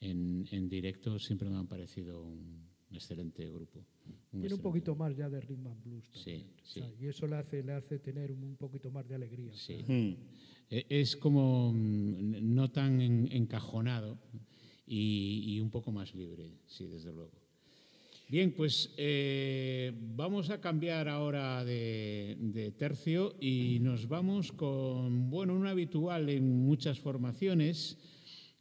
en, 0.00 0.46
en 0.50 0.68
directo 0.68 1.18
siempre 1.18 1.48
me 1.48 1.56
han 1.56 1.66
parecido 1.68 2.22
un 2.22 2.68
excelente 2.92 3.48
grupo. 3.50 3.84
Tiene 4.30 4.54
un 4.54 4.60
poquito 4.60 4.94
más 4.96 5.16
ya 5.16 5.28
de 5.30 5.40
rhythm 5.40 5.66
and 5.68 5.82
blues. 5.84 6.04
Sí, 6.12 6.24
también. 6.24 6.50
O 6.62 6.66
sí. 6.66 6.80
sea, 6.80 6.90
y 7.00 7.06
eso 7.06 7.26
le 7.26 7.36
hace, 7.36 7.62
le 7.62 7.72
hace 7.72 7.98
tener 7.98 8.32
un 8.32 8.56
poquito 8.56 8.90
más 8.90 9.06
de 9.08 9.14
alegría. 9.14 9.52
Sí. 9.54 9.84
Mm. 9.86 10.16
E- 10.70 10.86
Es 10.88 11.16
como 11.16 11.72
mm, 11.72 12.54
no 12.54 12.70
tan 12.70 13.00
en- 13.00 13.28
encajonado 13.30 14.18
y, 14.86 15.44
y 15.54 15.60
un 15.60 15.70
poco 15.70 15.92
más 15.92 16.14
libre, 16.14 16.58
sí, 16.66 16.86
desde 16.86 17.12
luego. 17.12 17.41
Bien, 18.32 18.52
pues 18.52 18.94
eh, 18.96 19.92
vamos 20.16 20.48
a 20.48 20.58
cambiar 20.58 21.06
ahora 21.06 21.66
de, 21.66 22.38
de 22.40 22.70
tercio 22.70 23.36
y 23.38 23.76
nos 23.82 24.08
vamos 24.08 24.52
con, 24.52 25.28
bueno, 25.28 25.54
un 25.54 25.66
habitual 25.66 26.30
en 26.30 26.64
muchas 26.64 26.98
formaciones. 26.98 27.98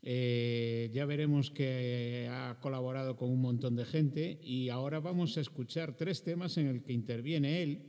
Eh, 0.03 0.89
ya 0.91 1.05
veremos 1.05 1.51
que 1.51 2.27
ha 2.29 2.59
colaborado 2.59 3.15
con 3.15 3.29
un 3.29 3.39
montón 3.39 3.77
de 3.77 3.85
gente 3.85 4.41
y 4.43 4.67
ahora 4.67 4.99
vamos 4.99 5.37
a 5.37 5.39
escuchar 5.39 5.95
tres 5.95 6.21
temas 6.21 6.57
en 6.57 6.67
el 6.67 6.83
que 6.83 6.91
interviene 6.91 7.63
él, 7.63 7.79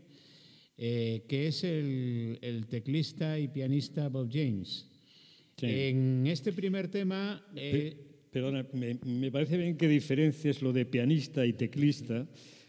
eh, 0.79 1.25
que 1.29 1.49
es 1.49 1.65
el, 1.65 2.39
el 2.43 2.69
teclista 2.69 3.41
y 3.41 3.49
pianista 3.49 4.09
Bob 4.09 4.29
James. 4.31 4.89
Sí. 5.57 5.67
En 5.67 6.29
este 6.29 6.53
primer 6.53 6.87
tema... 6.87 7.45
Perdona, 8.33 8.67
me, 8.73 8.99
me 9.05 9.31
parece 9.31 9.57
bien 9.59 9.77
que 9.77 9.87
diferencias 9.89 10.63
lo 10.63 10.73
de 10.73 10.87
pianista 10.87 11.45
y 11.45 11.53
teclista, 11.53 12.27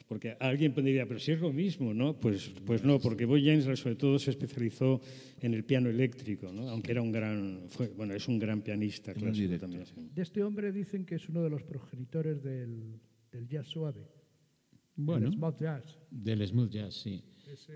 porque 0.10 0.36
alguien 0.40 0.74
podría, 0.74 1.08
pero 1.08 1.20
si 1.20 1.32
es 1.32 1.40
lo 1.40 1.54
mismo, 1.54 1.94
¿no? 1.94 2.20
Pues, 2.20 2.52
pues 2.66 2.84
no, 2.84 3.00
porque 3.00 3.24
Boy 3.26 3.46
James 3.46 3.64
sobre 3.80 3.96
todo 3.96 4.20
se 4.20 4.32
especializó 4.32 5.00
en 5.40 5.54
el 5.54 5.64
piano 5.64 5.90
eléctrico, 5.90 6.52
¿no? 6.52 6.70
Aunque 6.70 6.92
era 6.92 7.02
un 7.02 7.12
gran, 7.14 7.62
fue, 7.70 7.88
bueno, 7.88 8.14
es 8.14 8.28
un 8.28 8.38
gran 8.40 8.62
pianista 8.62 9.14
clásico 9.14 9.58
también. 9.58 9.86
sí. 9.86 9.94
De 10.14 10.22
este 10.22 10.44
hombre 10.44 10.72
dicen 10.74 11.06
que 11.06 11.16
es 11.16 11.30
uno 11.30 11.42
de 11.42 11.50
los 11.50 11.64
progenitores 11.64 12.44
del, 12.44 13.00
del 13.32 13.48
jazz 13.48 13.68
suave. 13.68 14.06
bueno, 14.98 15.28
El 15.28 15.34
smooth 15.34 15.60
jazz. 15.62 15.98
del 16.12 16.46
smooth 16.46 16.70
jazz, 16.70 16.94
sí. 16.96 17.24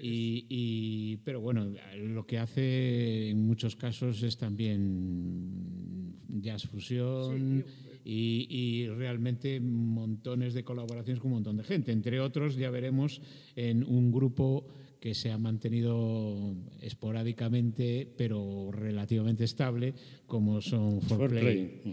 Y, 0.01 0.45
y- 0.49 1.17
pero 1.23 1.39
bueno, 1.39 1.71
lo 1.97 2.25
que 2.25 2.37
hace 2.39 3.29
en 3.29 3.45
muchos 3.45 3.75
casos 3.75 4.21
es 4.23 4.35
también 4.37 6.06
jazz 6.29 6.63
fusión 6.63 7.65
y, 8.03 8.47
y 8.49 8.87
realmente 8.87 9.59
montones 9.59 10.53
de 10.53 10.63
colaboraciones 10.63 11.21
con 11.21 11.31
un 11.31 11.37
montón 11.37 11.57
de 11.57 11.63
gente. 11.63 11.91
Entre 11.91 12.19
otros, 12.19 12.55
ya 12.55 12.69
veremos 12.69 13.21
en 13.55 13.83
un 13.83 14.11
grupo 14.11 14.67
que 14.99 15.13
se 15.13 15.31
ha 15.31 15.37
mantenido 15.37 16.55
esporádicamente, 16.81 18.11
pero 18.17 18.71
relativamente 18.71 19.43
estable, 19.43 19.93
como 20.25 20.61
son. 20.61 21.01
Foreplay. 21.01 21.81
Mm. 21.83 21.91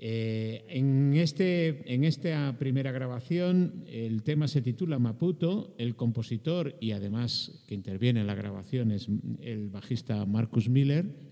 Eh, 0.00 0.64
en, 0.68 1.14
este, 1.14 1.92
en 1.92 2.04
esta 2.04 2.56
primera 2.56 2.92
grabación 2.92 3.84
el 3.88 4.22
tema 4.22 4.46
se 4.46 4.62
titula 4.62 5.00
Maputo, 5.00 5.74
el 5.76 5.96
compositor 5.96 6.76
y 6.80 6.92
además 6.92 7.64
que 7.66 7.74
interviene 7.74 8.20
en 8.20 8.28
la 8.28 8.36
grabación 8.36 8.92
es 8.92 9.08
el 9.40 9.70
bajista 9.70 10.24
Marcus 10.24 10.68
Miller 10.68 11.27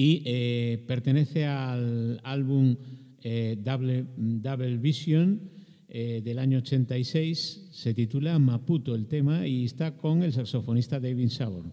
y 0.00 0.22
eh, 0.26 0.84
pertenece 0.86 1.44
al 1.44 2.20
álbum 2.22 2.76
eh, 3.20 3.58
Double, 3.60 4.76
Vision 4.76 5.50
eh, 5.88 6.22
del 6.24 6.38
año 6.38 6.58
86. 6.58 7.70
Se 7.72 7.94
titula 7.94 8.38
Maputo 8.38 8.94
el 8.94 9.08
tema 9.08 9.44
y 9.48 9.64
está 9.64 9.96
con 9.96 10.22
el 10.22 10.32
saxofonista 10.32 11.00
David 11.00 11.30
Sabor. 11.30 11.64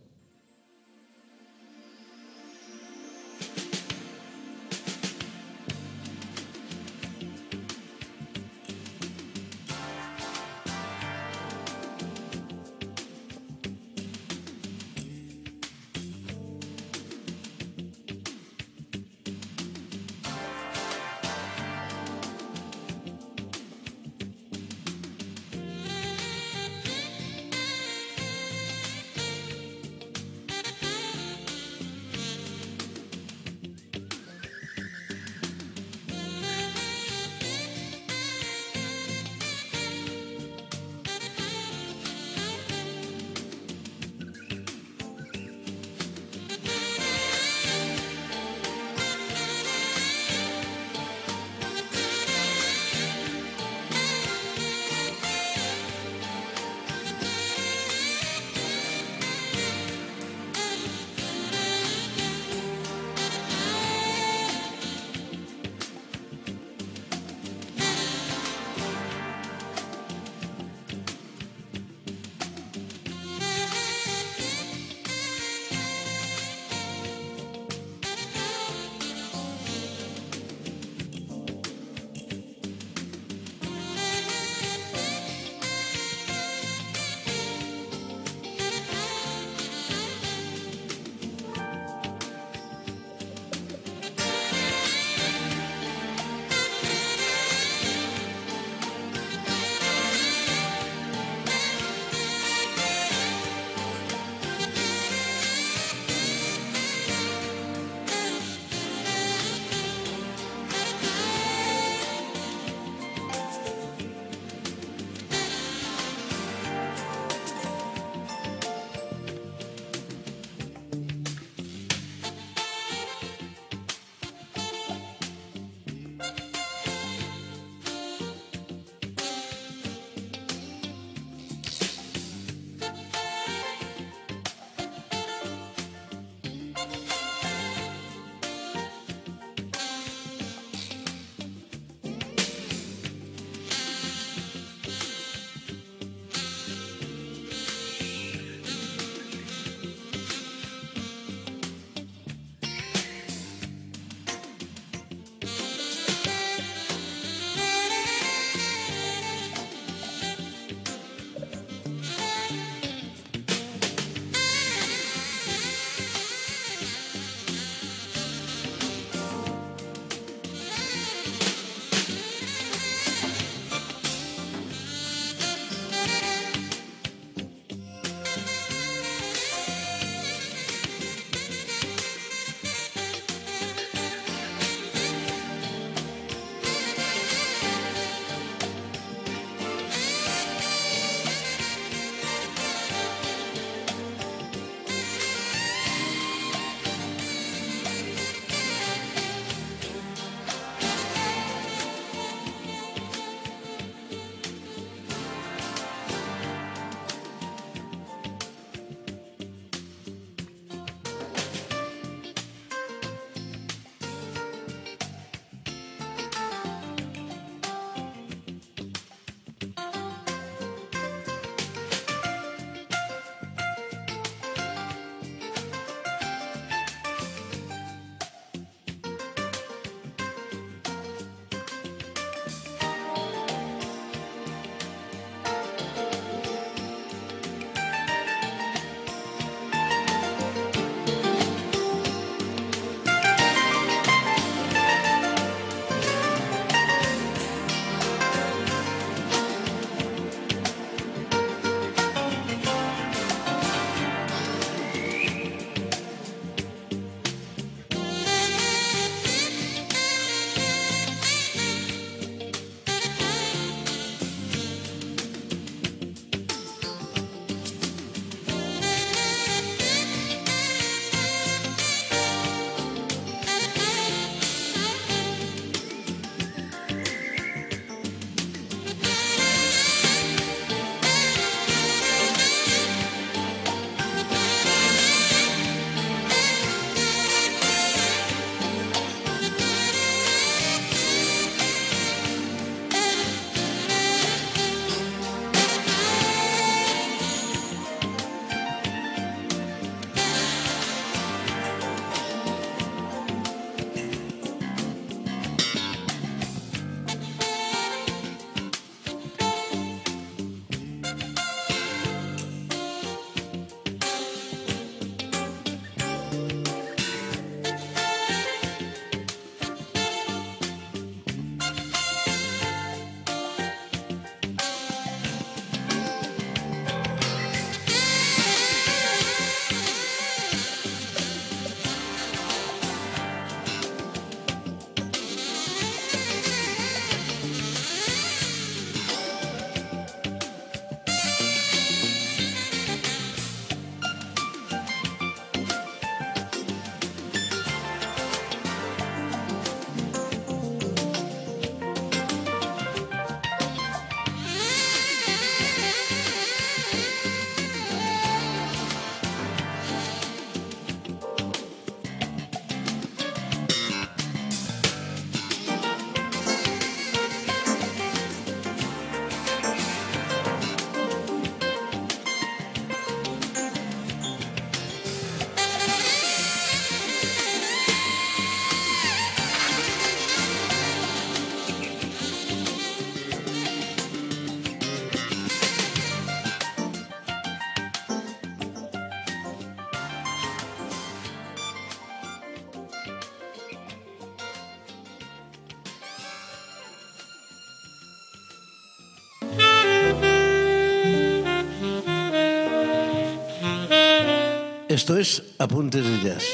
Esto 404.95 405.17
es 405.17 405.43
Apuntes 405.59 406.05
de 406.05 406.23
Jazz, 406.29 406.45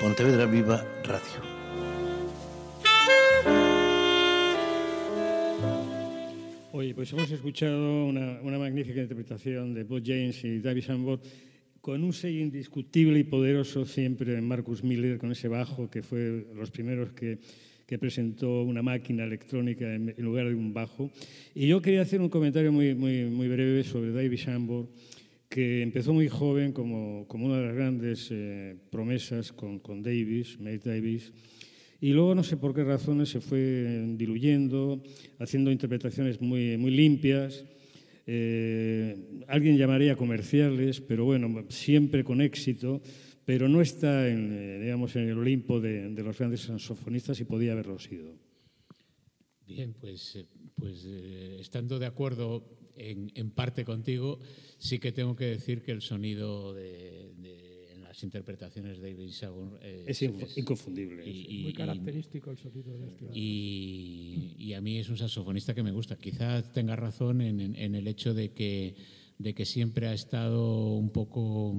Pontevedra 0.00 0.46
Viva 0.46 0.84
Radio. 1.04 1.40
Oye, 6.72 6.92
pues 6.92 7.12
hemos 7.12 7.30
escuchado 7.30 8.06
una, 8.06 8.40
una 8.42 8.58
magnífica 8.58 9.00
interpretación 9.00 9.74
de 9.74 9.84
Bob 9.84 10.02
James 10.04 10.42
y 10.42 10.58
David 10.58 10.82
Sambor 10.82 11.20
con 11.80 12.02
un 12.02 12.12
sello 12.12 12.40
indiscutible 12.40 13.20
y 13.20 13.22
poderoso 13.22 13.84
siempre 13.84 14.32
de 14.32 14.40
Marcus 14.40 14.82
Miller, 14.82 15.16
con 15.16 15.30
ese 15.30 15.46
bajo 15.46 15.88
que 15.88 16.02
fue 16.02 16.48
los 16.56 16.72
primeros 16.72 17.12
que, 17.12 17.38
que 17.86 17.96
presentó 17.96 18.64
una 18.64 18.82
máquina 18.82 19.22
electrónica 19.22 19.94
en, 19.94 20.12
en, 20.16 20.24
lugar 20.24 20.48
de 20.48 20.56
un 20.56 20.74
bajo. 20.74 21.12
Y 21.54 21.68
yo 21.68 21.80
quería 21.80 22.02
hacer 22.02 22.20
un 22.20 22.28
comentario 22.28 22.72
muy, 22.72 22.96
muy, 22.96 23.26
muy 23.26 23.46
breve 23.46 23.84
sobre 23.84 24.10
David 24.10 24.40
Sambor, 24.40 24.88
que 25.48 25.82
empezó 25.82 26.12
muy 26.12 26.28
joven 26.28 26.72
como, 26.72 27.26
como 27.26 27.46
una 27.46 27.58
de 27.58 27.66
las 27.66 27.74
grandes 27.74 28.28
eh, 28.30 28.76
promesas 28.90 29.52
con, 29.52 29.78
con 29.78 30.02
Davis, 30.02 30.58
Miles 30.58 30.84
Davis, 30.84 31.32
y 32.00 32.10
luego 32.12 32.34
no 32.34 32.44
sé 32.44 32.56
por 32.56 32.74
qué 32.74 32.84
razones 32.84 33.30
se 33.30 33.40
fue 33.40 34.14
diluyendo, 34.16 35.02
haciendo 35.38 35.72
interpretaciones 35.72 36.40
muy, 36.40 36.76
muy 36.76 36.90
limpias, 36.90 37.64
eh, 38.26 39.42
alguien 39.48 39.78
llamaría 39.78 40.14
comerciales, 40.14 41.00
pero 41.00 41.24
bueno, 41.24 41.64
siempre 41.70 42.22
con 42.22 42.40
éxito, 42.40 43.00
pero 43.48 43.66
no 43.66 43.80
está 43.80 44.28
en, 44.28 44.52
eh, 44.52 44.78
digamos, 44.78 45.16
en 45.16 45.26
el 45.26 45.38
Olimpo 45.38 45.80
de, 45.80 46.10
de, 46.10 46.22
los 46.22 46.36
grandes 46.36 46.60
saxofonistas 46.60 47.40
y 47.40 47.44
podía 47.44 47.72
haberlo 47.72 47.98
sido. 47.98 48.36
Bien, 49.66 49.94
pues, 49.98 50.36
eh, 50.36 50.46
pues 50.74 51.06
eh, 51.06 51.56
estando 51.58 51.98
de 51.98 52.04
acuerdo 52.04 52.68
en, 52.94 53.32
en, 53.34 53.50
parte 53.50 53.86
contigo, 53.86 54.38
sí 54.78 54.98
que 54.98 55.12
tengo 55.12 55.36
que 55.36 55.46
decir 55.46 55.82
que 55.82 55.92
el 55.92 56.02
sonido 56.02 56.72
de, 56.72 57.32
de 57.36 57.92
en 57.92 58.02
las 58.02 58.22
interpretaciones 58.22 59.00
de 59.00 59.12
David 59.12 59.30
Sagur 59.30 59.78
es, 59.82 60.22
es, 60.22 60.30
es, 60.40 60.58
inconfundible. 60.58 61.28
Y, 61.28 61.60
y, 61.60 61.62
muy 61.64 61.72
característico 61.72 62.50
el 62.50 62.58
sonido 62.58 62.96
de 62.96 63.08
este. 63.08 63.26
Y, 63.32 64.54
y, 64.58 64.72
a 64.74 64.80
mí 64.80 64.98
es 64.98 65.08
un 65.08 65.16
saxofonista 65.16 65.74
que 65.74 65.82
me 65.82 65.92
gusta. 65.92 66.16
Quizás 66.16 66.72
tenga 66.72 66.96
razón 66.96 67.40
en, 67.40 67.60
en, 67.60 67.76
en 67.76 67.94
el 67.94 68.06
hecho 68.06 68.34
de 68.34 68.52
que, 68.52 68.94
de 69.38 69.54
que 69.54 69.66
siempre 69.66 70.06
ha 70.06 70.14
estado 70.14 70.94
un 70.94 71.10
poco 71.10 71.74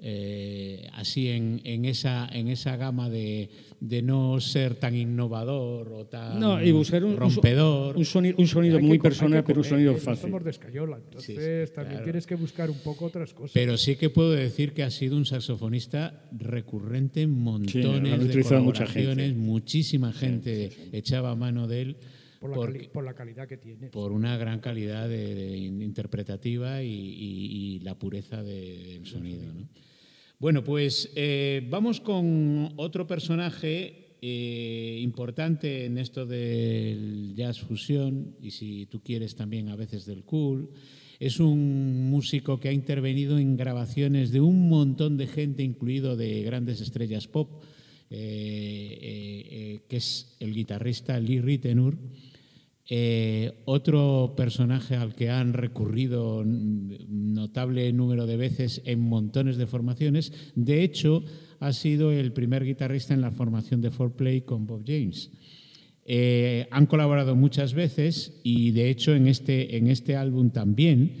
eh, 0.00 0.88
así 0.94 1.28
en, 1.28 1.60
en, 1.64 1.84
esa, 1.84 2.28
en 2.32 2.46
esa 2.46 2.76
gama 2.76 3.10
de, 3.10 3.50
de, 3.80 4.00
no 4.00 4.38
ser 4.40 4.76
tan 4.76 4.94
innovador 4.94 5.92
o 5.92 6.06
tan 6.06 6.38
no, 6.38 6.62
y 6.62 6.70
buscar 6.70 7.04
un, 7.04 7.16
rompedor. 7.16 7.96
Un, 7.96 8.04
sonido, 8.04 8.36
un 8.38 8.46
sonido 8.46 8.78
muy 8.78 9.00
personal, 9.00 9.42
pero 9.42 9.58
un 9.58 9.64
sonido 9.64 9.96
fácil. 9.96 10.22
Somos 10.22 10.44
de 10.44 10.50
Escayola, 10.50 10.98
entonces 10.98 11.34
sí, 11.34 11.66
sí, 11.66 11.74
también 11.74 11.96
claro. 11.96 12.04
tienes 12.04 12.26
que 12.28 12.36
buscar 12.36 12.70
un 12.70 12.78
poco 12.78 13.06
otras 13.06 13.34
cosas. 13.34 13.50
Pero 13.52 13.76
sí 13.76 13.96
que 13.96 14.08
puedo 14.08 14.30
decir 14.30 14.72
que 14.72 14.84
ha 14.84 14.90
sido 14.92 15.16
un 15.16 15.26
saxofonista 15.26 16.22
recurrente 16.30 17.22
en 17.22 17.30
montones 17.30 18.20
sí, 18.22 18.28
de 18.28 18.42
colaboraciones, 18.44 18.62
mucha 18.62 18.86
gente. 18.86 19.34
muchísima 19.34 20.12
gente 20.12 20.70
echaba 20.92 21.34
mano 21.34 21.66
de 21.66 21.82
él. 21.82 21.96
Por 22.38 22.50
la, 22.50 22.54
por, 22.54 22.90
por 22.90 23.04
la, 23.04 23.14
calidad 23.14 23.48
que 23.48 23.56
tiene. 23.56 23.88
Por 23.88 24.12
una 24.12 24.36
gran 24.36 24.60
calidad 24.60 25.08
de, 25.08 25.34
de 25.34 25.56
interpretativa 25.56 26.84
y, 26.84 26.88
y, 26.88 27.74
y, 27.74 27.80
la 27.80 27.98
pureza 27.98 28.44
de, 28.44 28.78
del 28.92 29.06
sonido. 29.06 29.52
¿no? 29.52 29.66
Bueno, 30.40 30.62
pues 30.62 31.10
eh, 31.16 31.66
vamos 31.68 32.00
con 32.00 32.72
otro 32.76 33.08
personaje 33.08 34.14
eh, 34.22 35.00
importante 35.02 35.86
en 35.86 35.98
esto 35.98 36.26
del 36.26 37.34
jazz 37.34 37.58
fusión 37.58 38.36
y 38.40 38.52
si 38.52 38.86
tú 38.86 39.02
quieres 39.02 39.34
también 39.34 39.68
a 39.68 39.74
veces 39.74 40.06
del 40.06 40.22
cool. 40.22 40.70
Es 41.18 41.40
un 41.40 42.08
músico 42.08 42.60
que 42.60 42.68
ha 42.68 42.72
intervenido 42.72 43.36
en 43.36 43.56
grabaciones 43.56 44.30
de 44.30 44.40
un 44.40 44.68
montón 44.68 45.16
de 45.16 45.26
gente, 45.26 45.64
incluido 45.64 46.16
de 46.16 46.44
grandes 46.44 46.80
estrellas 46.80 47.26
pop, 47.26 47.64
eh, 48.08 49.80
que 49.88 49.96
es 49.96 50.36
el 50.38 50.54
guitarrista 50.54 51.18
Lee 51.18 51.40
Ritenour. 51.40 51.98
Eh, 52.90 53.52
otro 53.66 54.32
personaje 54.34 54.96
al 54.96 55.14
que 55.14 55.28
han 55.28 55.52
recurrido 55.52 56.42
notable 56.42 57.92
número 57.92 58.26
de 58.26 58.38
veces 58.38 58.80
en 58.86 59.00
montones 59.00 59.58
de 59.58 59.66
formaciones, 59.66 60.32
de 60.54 60.82
hecho, 60.82 61.22
ha 61.60 61.74
sido 61.74 62.12
el 62.12 62.32
primer 62.32 62.64
guitarrista 62.64 63.12
en 63.12 63.20
la 63.20 63.30
formación 63.30 63.82
de 63.82 63.90
Fourplay 63.90 64.40
con 64.40 64.66
Bob 64.66 64.84
James. 64.86 65.30
Eh, 66.06 66.66
han 66.70 66.86
colaborado 66.86 67.36
muchas 67.36 67.74
veces 67.74 68.40
y 68.42 68.70
de 68.70 68.88
hecho 68.88 69.14
en 69.14 69.26
este, 69.26 69.76
en 69.76 69.88
este 69.88 70.16
álbum 70.16 70.48
también 70.48 71.12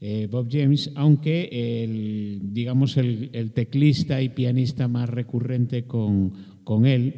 eh, 0.00 0.26
Bob 0.28 0.48
James, 0.50 0.90
aunque 0.96 1.48
el, 1.84 2.52
digamos 2.52 2.96
el, 2.96 3.30
el, 3.32 3.52
teclista 3.52 4.20
y 4.20 4.30
pianista 4.30 4.88
más 4.88 5.08
recurrente 5.08 5.84
con, 5.84 6.32
con 6.64 6.86
él 6.86 7.14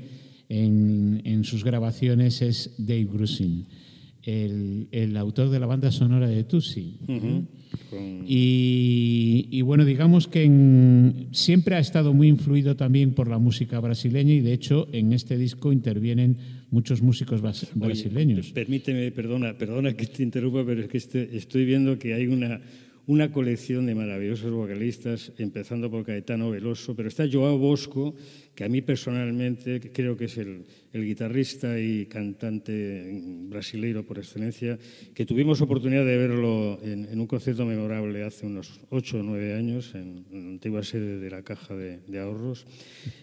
en, 0.51 1.23
en, 1.25 1.45
sus 1.45 1.65
grabaciones 1.65 2.43
es 2.43 2.75
Dave 2.77 3.09
Grusin 3.11 3.67
el, 4.27 4.89
el, 4.91 5.17
autor 5.17 5.51
de 5.51 5.61
la 5.61 5.67
banda 5.67 5.93
sonora 5.93 6.29
de 6.29 6.45
Tusi. 6.45 6.99
Uh 7.07 7.13
-huh. 7.13 7.47
Y, 8.27 9.49
y, 9.51 9.63
bueno, 9.63 9.85
digamos 9.85 10.27
que 10.27 10.45
en, 10.45 11.29
siempre 11.33 11.77
ha 11.77 11.79
estado 11.79 12.13
muy 12.13 12.29
influido 12.29 12.77
también 12.77 13.13
por 13.13 13.29
la 13.29 13.39
música 13.39 13.79
brasileña 13.81 14.33
y 14.33 14.41
de 14.41 14.53
hecho 14.53 14.89
en 14.93 15.13
este 15.13 15.37
disco 15.37 15.73
intervienen 15.73 16.37
muchos 16.71 17.03
músicos 17.03 17.41
brasileños. 17.41 18.47
Oye, 18.47 18.55
permíteme, 18.55 19.11
perdona, 19.13 19.57
perdona 19.57 19.93
que 19.93 20.07
te 20.07 20.23
interrumpa, 20.23 20.65
pero 20.65 20.83
es 20.83 20.89
que 20.89 20.99
este, 20.99 21.37
estoy 21.37 21.65
viendo 21.65 21.99
que 21.99 22.15
hay 22.15 22.27
una, 22.27 22.61
una 23.07 23.31
colección 23.31 23.87
de 23.87 23.95
maravillosos 23.95 24.51
vocalistas, 24.51 25.33
empezando 25.37 25.91
por 25.91 26.05
Caetano 26.05 26.51
Veloso, 26.51 26.97
pero 26.97 27.09
está 27.09 27.29
Joao 27.31 27.59
Bosco, 27.59 28.15
que 28.55 28.65
a 28.65 28.69
mí 28.69 28.81
personalmente 28.81 29.81
creo 29.93 30.17
que 30.17 30.25
es 30.25 30.39
el, 30.39 30.65
guitarrista 30.93 31.79
y 31.81 32.07
cantante 32.07 33.21
brasileiro 33.49 34.07
por 34.07 34.19
excelencia, 34.19 34.79
que 35.13 35.27
tuvimos 35.27 35.61
oportunidad 35.61 36.05
de 36.07 36.17
verlo 36.17 36.79
en, 36.83 37.19
un 37.19 37.27
concierto 37.27 37.67
memorable 37.67 38.23
hace 38.23 38.47
unos 38.47 38.81
ocho 38.91 39.19
o 39.19 39.23
nueve 39.23 39.55
años 39.55 39.95
en, 39.95 40.25
la 40.31 40.39
antigua 40.39 40.85
sede 40.85 41.19
de 41.19 41.31
la 41.31 41.43
Caja 41.43 41.75
de, 41.75 42.19
Ahorros, 42.21 42.67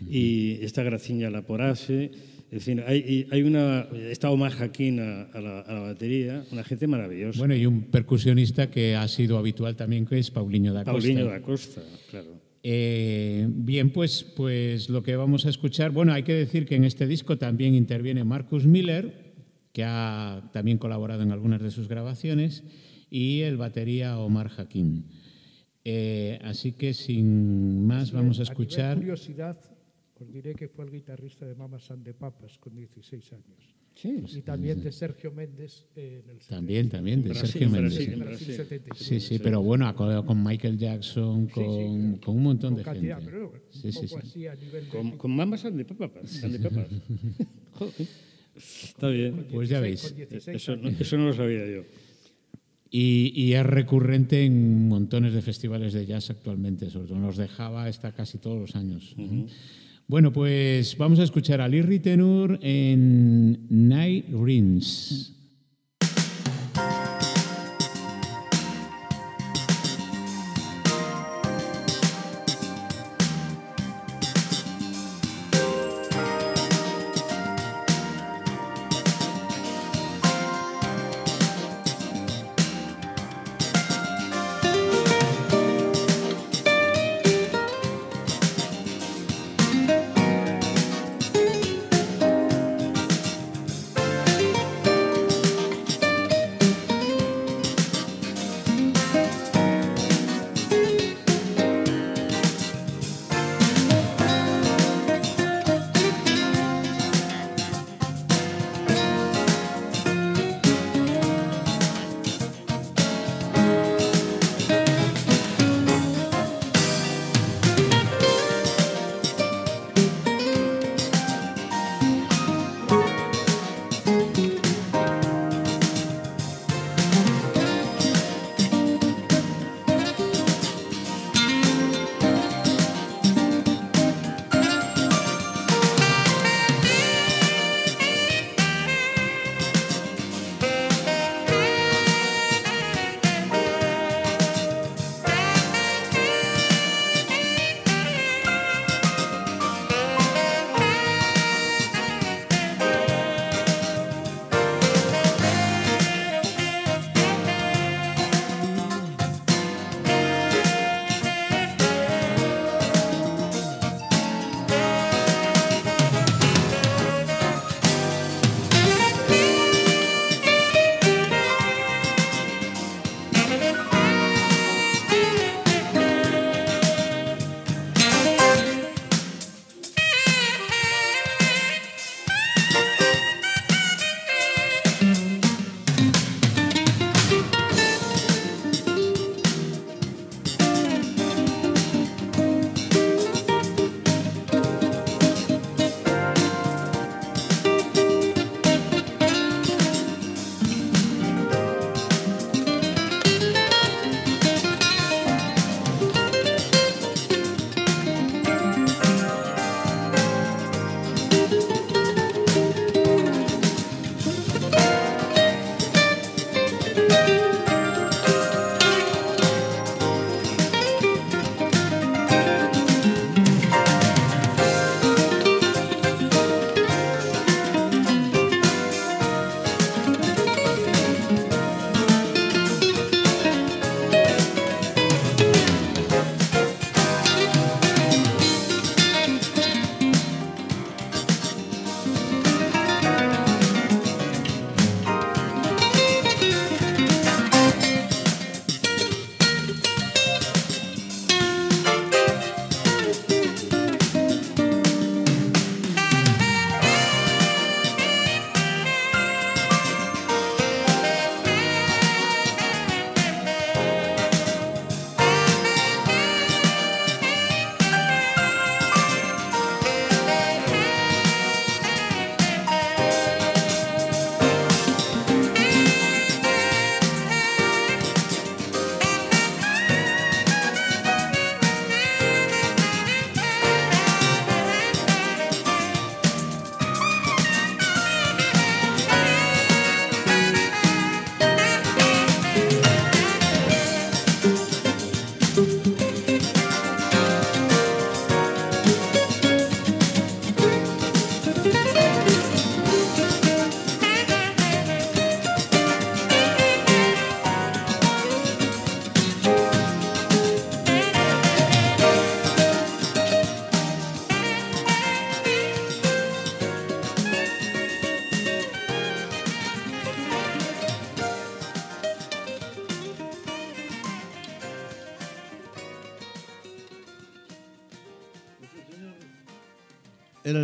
y 0.06 0.60
esta 0.62 0.84
Graciña 0.84 1.30
Laporase, 1.30 2.12
es 2.52 2.66
decir, 2.66 2.84
hay, 2.86 3.28
hay 3.32 3.44
una, 3.44 3.88
está 4.10 4.30
Omar 4.30 4.52
Jaquín 4.52 5.00
a, 5.00 5.22
a, 5.32 5.40
la, 5.40 5.62
a, 5.62 5.74
la, 5.74 5.80
batería, 5.80 6.44
una 6.52 6.66
gente 6.66 6.86
maravillosa. 6.86 7.40
Bueno, 7.40 7.56
y 7.56 7.66
un 7.66 7.84
percusionista 7.84 8.70
que 8.70 8.94
ha 8.94 9.08
sido 9.08 9.38
habitual 9.38 9.78
también, 9.78 10.06
que 10.06 10.20
es 10.20 10.32
Paulinho 10.32 10.74
da 10.74 10.84
Costa. 10.84 10.92
Paulinho 10.92 11.26
da 11.28 11.42
Costa, 11.42 11.82
claro. 12.10 12.42
Eh, 12.62 13.48
bien, 13.50 13.92
pues, 13.92 14.26
pues 14.36 14.90
lo 14.90 15.02
que 15.02 15.16
vamos 15.16 15.46
a 15.46 15.50
escuchar, 15.50 15.92
bueno, 15.92 16.12
hay 16.12 16.24
que 16.24 16.34
decir 16.34 16.66
que 16.66 16.76
en 16.76 16.84
este 16.84 17.08
disco 17.08 17.38
también 17.38 17.74
interviene 17.74 18.26
Marcus 18.26 18.68
Miller, 18.68 19.32
que 19.72 19.86
ha 19.86 20.50
también 20.52 20.78
colaborado 20.78 21.24
en 21.24 21.32
algunas 21.32 21.62
de 21.62 21.72
sus 21.72 21.88
grabaciones, 21.88 22.66
y 23.10 23.42
el 23.42 23.56
batería 23.56 24.20
Omar 24.20 24.50
Jaquín. 24.50 25.06
Eh, 25.86 26.38
así 26.44 26.74
que 26.74 26.94
sin 26.94 27.88
más 27.88 28.10
sí, 28.10 28.16
vamos 28.16 28.40
a 28.42 28.44
escuchar... 28.44 28.98
A 28.98 29.00
curiosidad, 29.00 29.58
os 30.22 30.32
diré 30.32 30.54
que 30.54 30.68
fue 30.68 30.86
el 30.86 30.92
guitarrista 30.92 31.46
de 31.46 31.56
Mama 31.56 31.80
San 31.80 32.04
de 32.04 32.14
Papas 32.14 32.58
con 32.60 32.76
16 32.76 33.34
años. 33.34 33.76
Sí, 33.96 34.24
y 34.36 34.42
también 34.42 34.82
de 34.82 34.92
Sergio 34.92 35.32
Méndez 35.32 35.86
en 35.96 36.30
el 36.30 36.40
También, 36.48 36.90
también, 36.90 37.22
de 37.22 37.30
Brasil, 37.30 37.50
Sergio 37.50 37.70
Méndez. 37.70 37.94
Brasil, 37.96 38.16
Brasil, 38.24 38.82
Brasil. 38.86 39.06
Sí, 39.06 39.20
sí, 39.20 39.40
pero 39.40 39.62
bueno, 39.62 39.88
ha 39.88 39.94
colaborado 39.94 40.26
con 40.26 40.44
Michael 40.44 40.78
Jackson, 40.78 41.48
con, 41.48 41.64
sí, 41.66 42.14
sí, 42.14 42.20
con 42.22 42.36
un 42.38 42.44
montón 42.44 42.70
con 42.72 42.78
de 42.78 42.84
cantidad, 42.84 43.18
gente. 43.18 43.32
Pero 43.32 43.54
sí, 43.70 43.92
sí, 43.92 44.08
sí. 44.08 44.46
Con, 44.90 45.18
con 45.18 45.36
Mama 45.36 45.58
San 45.58 45.76
de 45.76 45.86
Papas. 45.86 46.30
San 46.30 46.52
de 46.52 46.60
Papas. 46.60 46.88
Está 48.56 49.10
bien. 49.10 49.46
Pues 49.52 49.70
ya 49.70 49.80
veis. 49.80 50.14
Eso 50.48 50.76
no, 50.76 50.90
eso 50.90 51.18
no 51.18 51.26
lo 51.26 51.34
sabía 51.34 51.66
yo. 51.68 51.84
Y, 52.90 53.32
y, 53.36 53.54
es 53.54 53.66
recurrente 53.66 54.44
en 54.44 54.90
montones 54.90 55.34
de 55.34 55.42
festivales 55.42 55.94
de 55.94 56.06
jazz 56.06 56.30
actualmente, 56.30 56.90
sobre 56.90 57.08
todo 57.08 57.20
nos 57.20 57.38
dejaba 57.38 57.88
está 57.88 58.12
casi 58.12 58.38
todos 58.38 58.60
los 58.60 58.76
años. 58.76 59.16
Uh 59.18 59.22
-huh. 59.22 59.48
Bueno, 60.08 60.34
pues 60.34 60.98
vamos 60.98 61.20
a 61.20 61.24
escuchar 61.24 61.62
a 61.62 61.68
Lee 61.68 61.82
Ritenour 61.82 62.60
en 62.62 63.66
Night 63.70 64.26
Rings. 64.32 65.41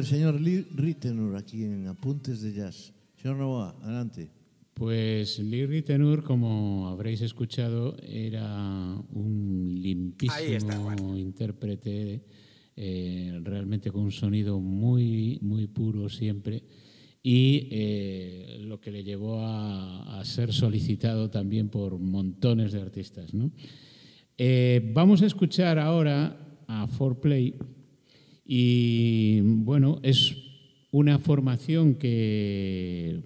Señor 0.08 0.40
Lee 0.40 0.66
Ritenour 0.74 1.36
aquí 1.36 1.66
en 1.66 1.86
Apuntes 1.88 2.42
de 2.42 2.54
Jazz. 2.54 2.94
Señor 3.22 3.38
Novoa, 3.38 3.76
adelante. 3.84 4.30
Pues 4.74 5.38
Lee 5.40 5.66
Ritenour, 5.66 6.24
como 6.24 6.88
habréis 6.88 7.22
escuchado, 7.22 7.98
era 8.02 8.96
un 9.12 9.68
limpísimo 9.70 11.18
intérprete, 11.18 12.24
eh, 12.78 13.38
realmente 13.44 13.92
con 13.92 14.04
un 14.04 14.14
sonido 14.14 14.62
muy, 14.62 15.40
muy 15.42 15.68
puro 15.68 16.08
siempre, 16.08 16.64
y 17.22 17.68
eh, 17.72 18.60
lo 18.62 18.80
que 18.80 18.92
le 18.92 19.04
llevó 19.04 19.42
a, 19.42 20.20
a, 20.20 20.24
ser 20.24 20.54
solicitado 20.54 21.30
también 21.30 21.68
por 21.68 22.00
montones 22.00 22.72
de 22.72 22.82
artistas. 22.82 23.34
¿no? 23.34 23.52
Eh, 24.38 24.90
vamos 24.94 25.22
a 25.22 25.26
escuchar 25.26 25.80
ahora 25.80 26.64
a 26.68 26.88
Play 27.22 27.56
y 28.48 29.42
bueno, 29.42 30.00
es 30.04 30.38
una 30.92 31.20
formación 31.20 31.96
que 31.96 33.22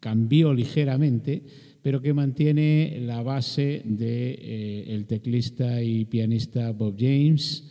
cambió 0.00 0.54
ligeramente, 0.54 1.42
pero 1.82 2.00
que 2.00 2.14
mantiene 2.14 2.98
la 3.02 3.22
base 3.22 3.82
del 3.84 3.98
de, 3.98 4.30
eh, 4.40 4.84
el 4.88 5.04
teclista 5.04 5.82
y 5.82 6.06
pianista 6.06 6.72
Bob 6.72 6.96
James, 6.98 7.68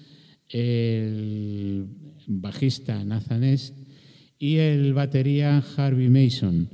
el 0.49 1.88
bajista 2.28 3.04
Nathan 3.04 3.45
Est 3.45 3.76
y 4.38 4.58
el 4.58 4.93
batería 4.93 5.64
Harvey 5.76 6.10
Mason. 6.10 6.70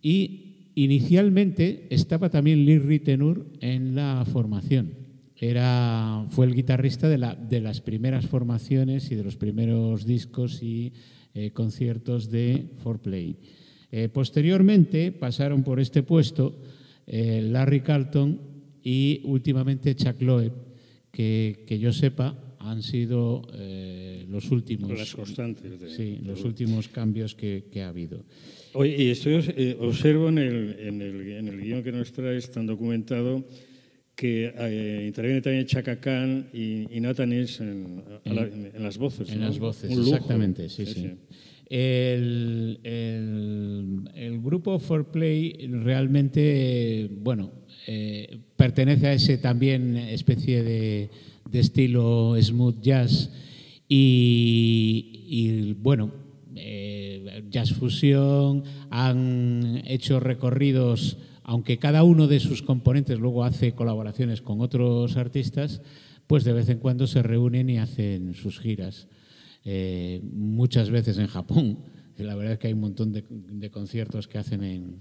Y 0.00 0.70
inicialmente 0.76 1.88
estaba 1.90 2.30
también 2.30 2.64
Lee 2.64 2.78
Ritenour 2.78 3.46
en 3.60 3.96
la 3.96 4.24
formación 4.30 5.01
era, 5.42 6.24
fue 6.30 6.46
el 6.46 6.54
guitarrista 6.54 7.08
de, 7.08 7.18
la, 7.18 7.34
de, 7.34 7.60
las 7.60 7.80
primeras 7.80 8.26
formaciones 8.26 9.10
y 9.10 9.16
de 9.16 9.24
los 9.24 9.34
primeros 9.36 10.06
discos 10.06 10.62
y 10.62 10.92
eh, 11.34 11.50
conciertos 11.50 12.30
de 12.30 12.66
Fourplay. 12.78 13.36
Eh, 13.90 14.08
posteriormente 14.08 15.10
pasaron 15.10 15.64
por 15.64 15.80
este 15.80 16.04
puesto 16.04 16.60
eh, 17.08 17.42
Larry 17.42 17.80
Carlton 17.80 18.40
y 18.84 19.20
últimamente 19.24 19.96
Chuck 19.96 20.22
Loeb, 20.22 20.52
que, 21.10 21.64
que 21.66 21.76
yo 21.76 21.92
sepa 21.92 22.38
han 22.60 22.80
sido 22.80 23.42
eh, 23.54 24.24
los 24.30 24.48
últimos 24.52 24.96
las 24.96 25.12
constantes 25.12 25.80
de, 25.80 25.90
sí, 25.90 26.20
los 26.22 26.44
últimos 26.44 26.86
cambios 26.86 27.34
que, 27.34 27.64
que, 27.68 27.82
ha 27.82 27.88
habido. 27.88 28.24
Oye, 28.74 28.94
y 29.02 29.10
estoy, 29.10 29.44
eh, 29.56 29.76
observo 29.80 30.28
en 30.28 30.38
el, 30.38 30.76
en, 30.78 31.02
el, 31.02 31.32
en 31.32 31.48
el 31.48 31.60
guion 31.60 31.82
que 31.82 31.90
nos 31.90 32.12
traes 32.12 32.48
tan 32.52 32.66
documentado 32.66 33.44
que 34.22 34.54
eh, 34.56 35.04
interviene 35.08 35.40
también 35.40 35.66
Chaka 35.66 35.98
Khan 35.98 36.46
y, 36.52 36.86
y 36.92 36.96
en, 36.98 37.04
en, 38.24 38.36
la, 38.36 38.42
en, 38.42 38.80
las 38.80 38.96
voces. 38.96 39.28
En 39.28 39.40
¿no? 39.40 39.46
las 39.48 39.58
voces, 39.58 39.90
Un 39.90 39.96
lujo. 39.96 40.14
exactamente, 40.14 40.68
sí, 40.68 40.86
sí. 40.86 40.94
sí. 40.94 41.10
El, 41.68 42.78
el, 42.84 44.10
el, 44.14 44.40
grupo 44.40 44.78
For 44.78 45.10
Play 45.10 45.66
realmente, 45.72 47.10
bueno, 47.18 47.50
eh, 47.88 48.38
pertenece 48.54 49.08
a 49.08 49.12
ese 49.14 49.38
también 49.38 49.96
especie 49.96 50.62
de, 50.62 51.10
de 51.50 51.58
estilo 51.58 52.36
smooth 52.40 52.80
jazz 52.80 53.28
y, 53.88 55.24
y 55.26 55.72
bueno, 55.72 56.12
eh, 56.54 57.42
jazz 57.50 57.72
fusión, 57.72 58.62
han 58.88 59.82
hecho 59.84 60.20
recorridos 60.20 61.18
aunque 61.52 61.76
cada 61.76 62.02
uno 62.02 62.28
de 62.28 62.40
sus 62.40 62.62
componentes 62.62 63.18
luego 63.18 63.44
hace 63.44 63.72
colaboraciones 63.72 64.40
con 64.40 64.62
otros 64.62 65.18
artistas, 65.18 65.82
pues 66.26 66.44
de 66.44 66.54
vez 66.54 66.70
en 66.70 66.78
cuando 66.78 67.06
se 67.06 67.22
reúnen 67.22 67.68
y 67.68 67.76
hacen 67.76 68.34
sus 68.34 68.58
giras. 68.58 69.06
Eh, 69.62 70.22
muchas 70.32 70.88
veces 70.88 71.18
en 71.18 71.26
Japón. 71.26 71.80
La 72.16 72.36
verdad 72.36 72.54
es 72.54 72.58
que 72.58 72.68
hay 72.68 72.72
un 72.72 72.80
montón 72.80 73.12
de, 73.12 73.22
de 73.28 73.70
conciertos 73.70 74.28
que 74.28 74.38
hacen 74.38 74.64
en, 74.64 75.00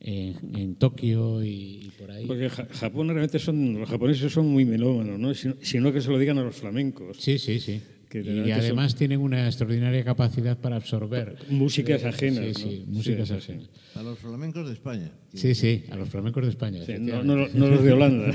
en, 0.00 0.56
en 0.56 0.74
Tokio 0.74 1.40
y, 1.44 1.86
y, 1.86 1.92
por 1.96 2.10
ahí. 2.10 2.26
Porque 2.26 2.50
Japón 2.50 3.06
realmente 3.06 3.38
son, 3.38 3.78
los 3.78 3.88
japoneses 3.88 4.32
son 4.32 4.48
muy 4.48 4.64
melómanos, 4.64 5.20
¿no? 5.20 5.32
Sino 5.34 5.92
que 5.92 6.00
se 6.00 6.10
lo 6.10 6.18
digan 6.18 6.38
a 6.38 6.42
los 6.42 6.56
flamencos. 6.56 7.18
Sí, 7.20 7.38
sí, 7.38 7.60
sí. 7.60 7.80
Y 8.20 8.50
además 8.50 8.92
son... 8.92 8.98
tienen 8.98 9.20
una 9.20 9.46
extraordinaria 9.46 10.04
capacidad 10.04 10.58
para 10.58 10.76
absorber 10.76 11.36
músicas 11.50 12.04
ajenas. 12.04 12.56
Sí, 12.56 12.62
sí, 12.62 12.84
¿no? 12.86 12.94
músicas 12.94 13.28
sí, 13.28 13.34
ajenas. 13.34 13.70
A 13.94 14.02
los 14.02 14.18
flamencos 14.18 14.66
de 14.66 14.72
España. 14.72 15.12
Sí, 15.34 15.54
sí, 15.54 15.84
a 15.90 15.96
los 15.96 16.08
flamencos 16.08 16.44
de 16.44 16.50
España. 16.50 16.80
No, 16.98 17.22
no, 17.22 17.48
no, 17.48 17.66
los 17.66 17.82
de 17.82 17.92
Holanda. 17.92 18.34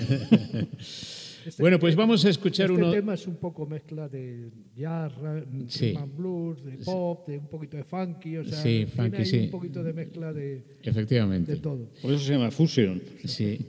Este, 1.46 1.62
bueno, 1.62 1.80
pues 1.80 1.96
vamos 1.96 2.26
a 2.26 2.30
escuchar 2.30 2.70
este 2.70 2.82
uno. 2.82 2.92
tema 2.92 3.14
es 3.14 3.26
un 3.28 3.36
poco 3.36 3.66
mezcla 3.66 4.10
de 4.10 4.50
jazz, 4.76 5.14
sí. 5.68 5.94
blues, 6.16 6.64
de 6.64 6.78
pop, 6.84 7.28
de 7.28 7.38
un 7.38 7.48
poquito 7.48 7.78
de 7.78 7.84
funky, 7.84 8.38
o 8.38 8.44
sea, 8.44 8.62
sí, 8.62 8.86
funky, 8.86 9.26
sí. 9.26 9.40
un 9.46 9.52
poquito 9.52 9.84
de 9.84 9.94
mezcla 9.94 10.34
de, 10.34 10.64
Efectivamente. 10.84 11.54
de 11.54 11.58
todo. 11.60 11.90
Por 12.02 12.14
eso 12.14 12.24
se 12.26 12.34
llama 12.34 12.52
fusion. 12.52 13.02
Sí. 13.26 13.60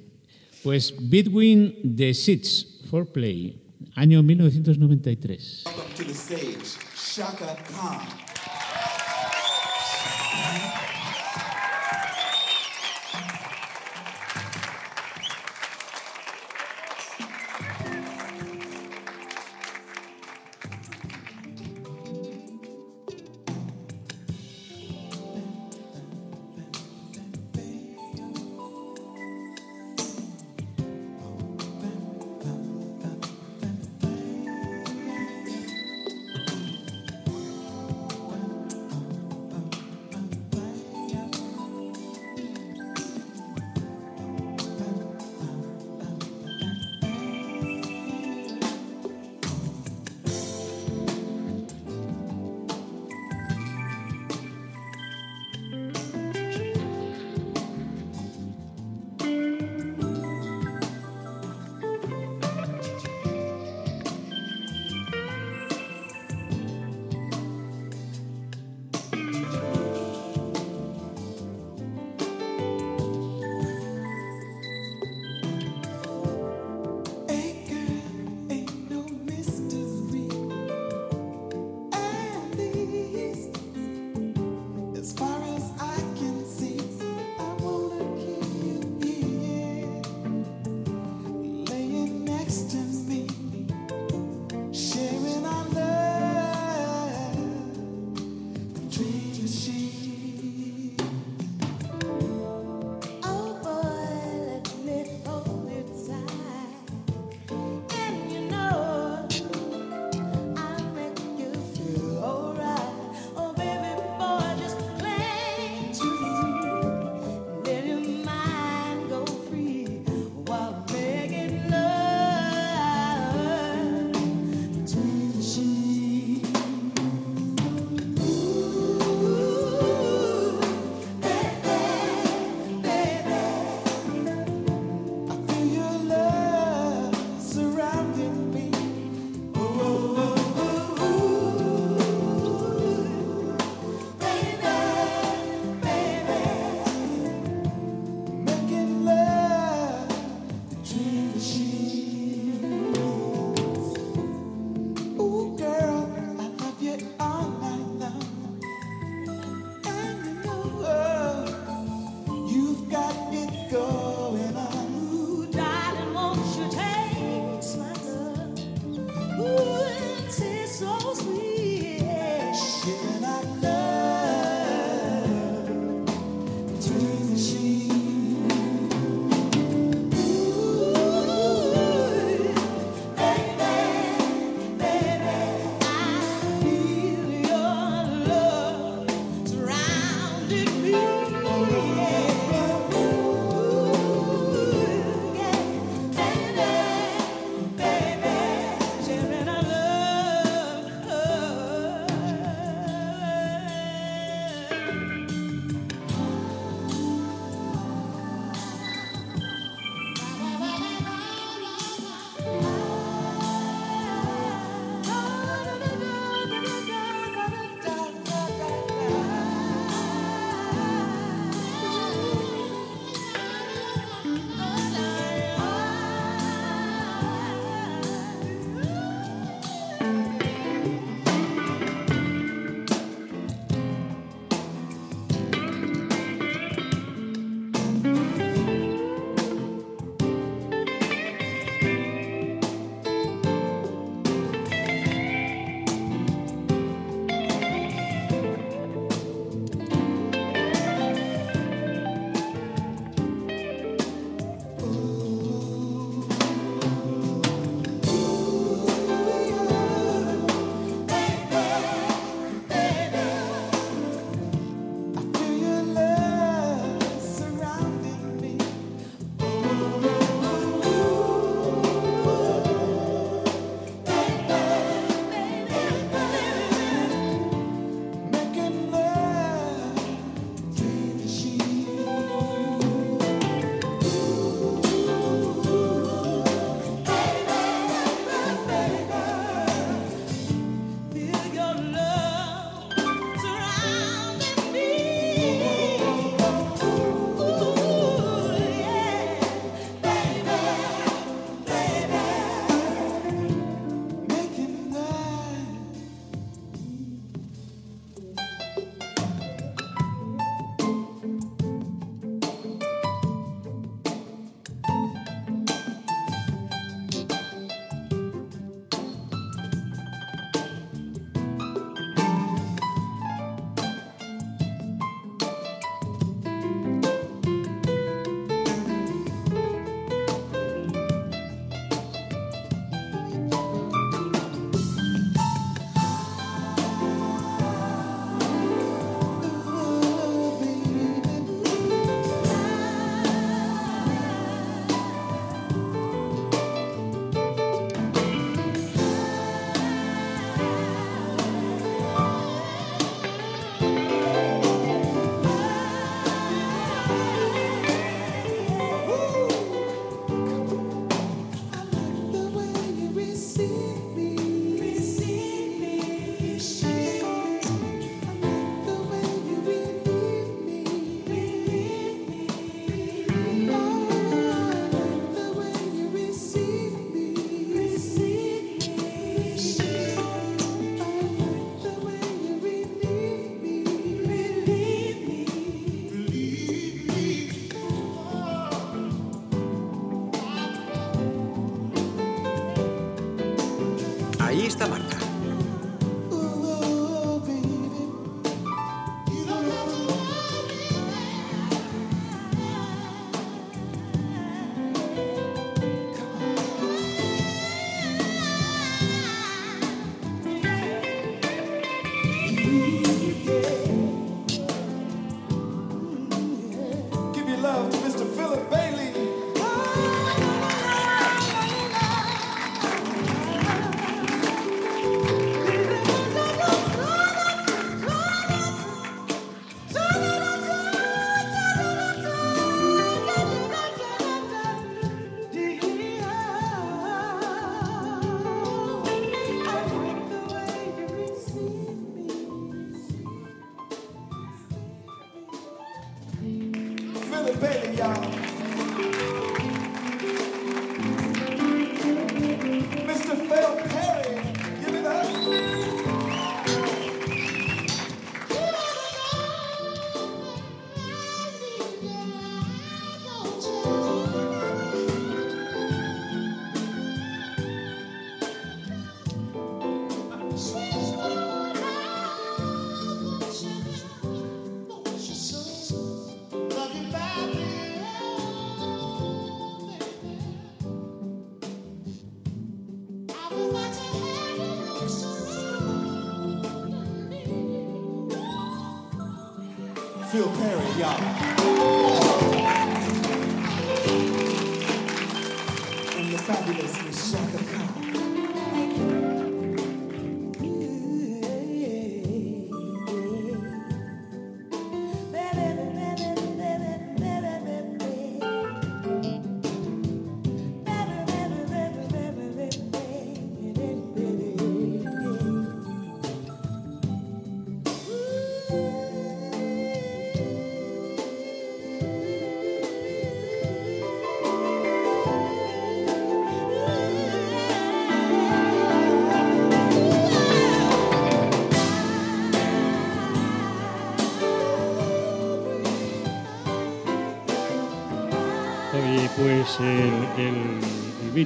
Pues 0.63 0.95
Between 1.01 1.97
the 1.97 2.13
Seats 2.13 2.81
for 2.91 3.07
Play, 3.07 3.61
año 3.95 4.23
1993. 4.23 5.65
Welcome 5.67 5.95
to 5.95 6.05
the 6.05 6.15
stage. 6.15 6.79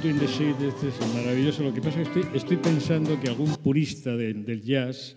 The 0.00 0.24
este 0.68 0.88
es 0.88 1.14
maravilloso. 1.14 1.62
Lo 1.62 1.74
que 1.74 1.80
pasa 1.82 2.00
es 2.00 2.08
que 2.08 2.20
estoy, 2.20 2.36
estoy 2.36 2.56
pensando 2.56 3.20
que 3.20 3.28
algún 3.28 3.54
purista 3.56 4.16
de- 4.16 4.32
del 4.34 4.62
jazz, 4.62 5.16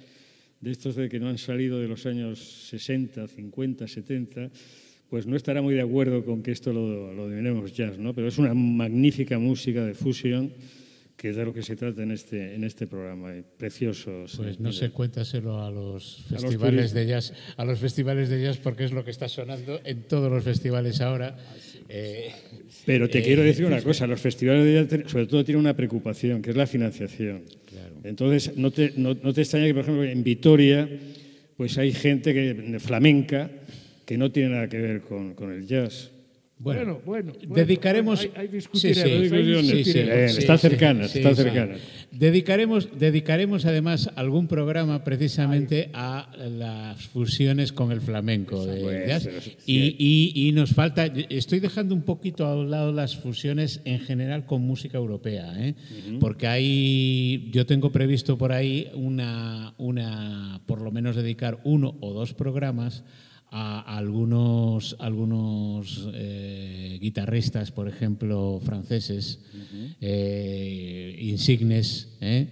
de 0.60 0.72
estos 0.72 0.96
de 0.96 1.08
que 1.08 1.20
no 1.20 1.30
han 1.30 1.38
salido 1.38 1.80
de 1.80 1.88
los 1.88 2.06
años 2.06 2.40
60, 2.70 3.28
50, 3.28 3.88
70, 3.88 4.50
pues 5.10 5.28
no 5.28 5.36
estará 5.38 5.62
muy 5.62 5.76
de 5.76 5.82
acuerdo 5.82 6.26
con 6.26 6.42
que 6.44 6.52
esto 6.52 6.74
lo, 6.74 7.14
lo 7.14 7.30
denominemos 7.30 7.74
jazz, 7.74 7.98
¿no? 7.98 8.14
Pero 8.14 8.28
es 8.28 8.38
una 8.38 8.54
magnífica 8.54 9.40
música 9.40 9.86
de 9.86 9.94
fusión 9.94 10.52
que 11.16 11.30
es 11.30 11.38
de 11.38 11.46
lo 11.46 11.54
que 11.54 11.62
se 11.64 11.78
trata 11.78 12.04
en 12.04 12.12
este, 12.12 12.56
en 12.56 12.66
este 12.66 12.88
programa. 12.88 13.34
eh, 13.34 13.44
Preciosos. 13.58 14.34
Pues 14.36 14.60
no 14.60 14.74
sé, 14.74 14.90
cuéntaselo 14.90 15.64
a 15.64 15.72
los 15.72 16.26
los 16.30 16.42
festivales 16.42 16.92
turistas. 16.92 16.94
de 16.94 17.08
jazz, 17.08 17.34
a 17.56 17.64
los 17.64 17.80
festivales 17.80 18.28
de 18.28 18.42
jazz 18.44 18.58
porque 18.58 18.84
es 18.84 18.92
lo 18.92 19.06
que 19.06 19.12
está 19.12 19.30
sonando 19.30 19.80
en 19.86 20.04
todos 20.04 20.30
los 20.30 20.44
festivales 20.44 21.00
ahora. 21.00 21.38
Eh, 21.88 22.32
Pero 22.86 23.08
te 23.10 23.20
Eh, 23.20 23.24
quiero 23.24 23.44
decir 23.44 23.66
una 23.66 23.82
cosa, 23.82 24.08
los 24.08 24.20
festivales 24.20 24.66
de 24.66 24.74
jazz 24.74 24.88
ten- 24.88 25.10
sobre 25.10 25.28
todo 25.28 25.44
tienen 25.46 25.60
una 25.62 25.76
preocupación, 25.76 26.42
que 26.42 26.50
es 26.52 26.56
la 26.56 26.66
financiación. 26.68 27.44
Entonces, 28.04 28.56
no 28.58 28.72
te, 28.72 28.94
no, 28.98 29.16
no 29.22 29.34
te 29.34 29.42
extraña 29.42 29.66
que, 29.68 29.74
por 29.74 29.84
ejemplo, 29.84 30.04
en 30.04 30.24
Vitoria, 30.24 30.88
pues 31.58 31.78
hay 31.78 31.92
gente 31.92 32.34
que, 32.34 32.80
flamenca 32.80 33.50
que 34.06 34.18
no 34.18 34.32
tiene 34.32 34.50
nada 34.50 34.70
que 34.70 34.78
ver 34.80 35.02
con, 35.02 35.34
con 35.34 35.52
el 35.52 35.66
jazz. 35.68 36.12
Bueno, 36.58 37.02
bueno. 37.06 37.34
bueno, 37.34 37.54
dedicaremos. 37.54 38.22
Ahí 38.36 38.48
Sí, 38.48 38.56
discutiremos. 38.56 39.04
sí, 39.04 39.20
discusiones. 39.24 39.72
discutiremos. 39.76 40.16
Bien, 40.16 40.40
están 40.40 40.58
cercanas, 40.58 41.16
están 41.16 41.36
cercanas. 41.36 41.80
Dedicaremos, 42.12 42.88
dedicaremos 42.98 43.66
además 43.66 44.10
algún 44.16 44.48
programa 44.48 45.04
precisamente 45.04 45.90
a 45.94 46.32
las 46.50 47.06
fusiones 47.08 47.74
con 47.74 47.92
el 47.92 48.00
flamenco 48.00 48.66
de 48.66 48.82
Pues, 48.82 49.08
jazz. 49.08 49.24
pero 49.26 49.42
sí, 49.42 49.58
Y, 49.66 49.96
y- 50.00 50.48
y 50.48 50.52
nos 50.54 50.74
falta, 50.74 51.06
estoy 51.30 51.60
dejando 51.60 51.94
un 51.94 52.04
poquito 52.04 52.46
a 52.46 52.56
un 52.56 52.72
lado 52.72 52.94
las 52.94 53.18
fusiones 53.18 53.82
en 53.84 54.00
general 54.00 54.46
con 54.46 54.62
música 54.62 54.98
europea, 54.98 55.54
¿eh? 55.58 55.76
porque 56.22 56.48
hay, 56.48 57.50
yo 57.52 57.66
tengo 57.66 57.92
previsto 57.92 58.38
por 58.38 58.54
ahí 58.54 58.90
una, 58.94 59.74
una, 59.78 60.62
por 60.66 60.80
lo 60.82 60.90
menos 60.92 61.18
dedicar 61.18 61.60
uno 61.66 61.98
o 62.00 62.14
dos 62.14 62.34
programas 62.34 63.04
a 63.52 63.98
algunos, 63.98 64.96
algunos 65.00 66.10
eh, 66.14 66.98
guitarristas, 67.02 67.72
por 67.72 67.88
ejemplo, 67.88 68.60
franceses, 68.64 69.40
eh, 70.02 71.16
insignes, 71.20 72.10
¿eh? 72.22 72.48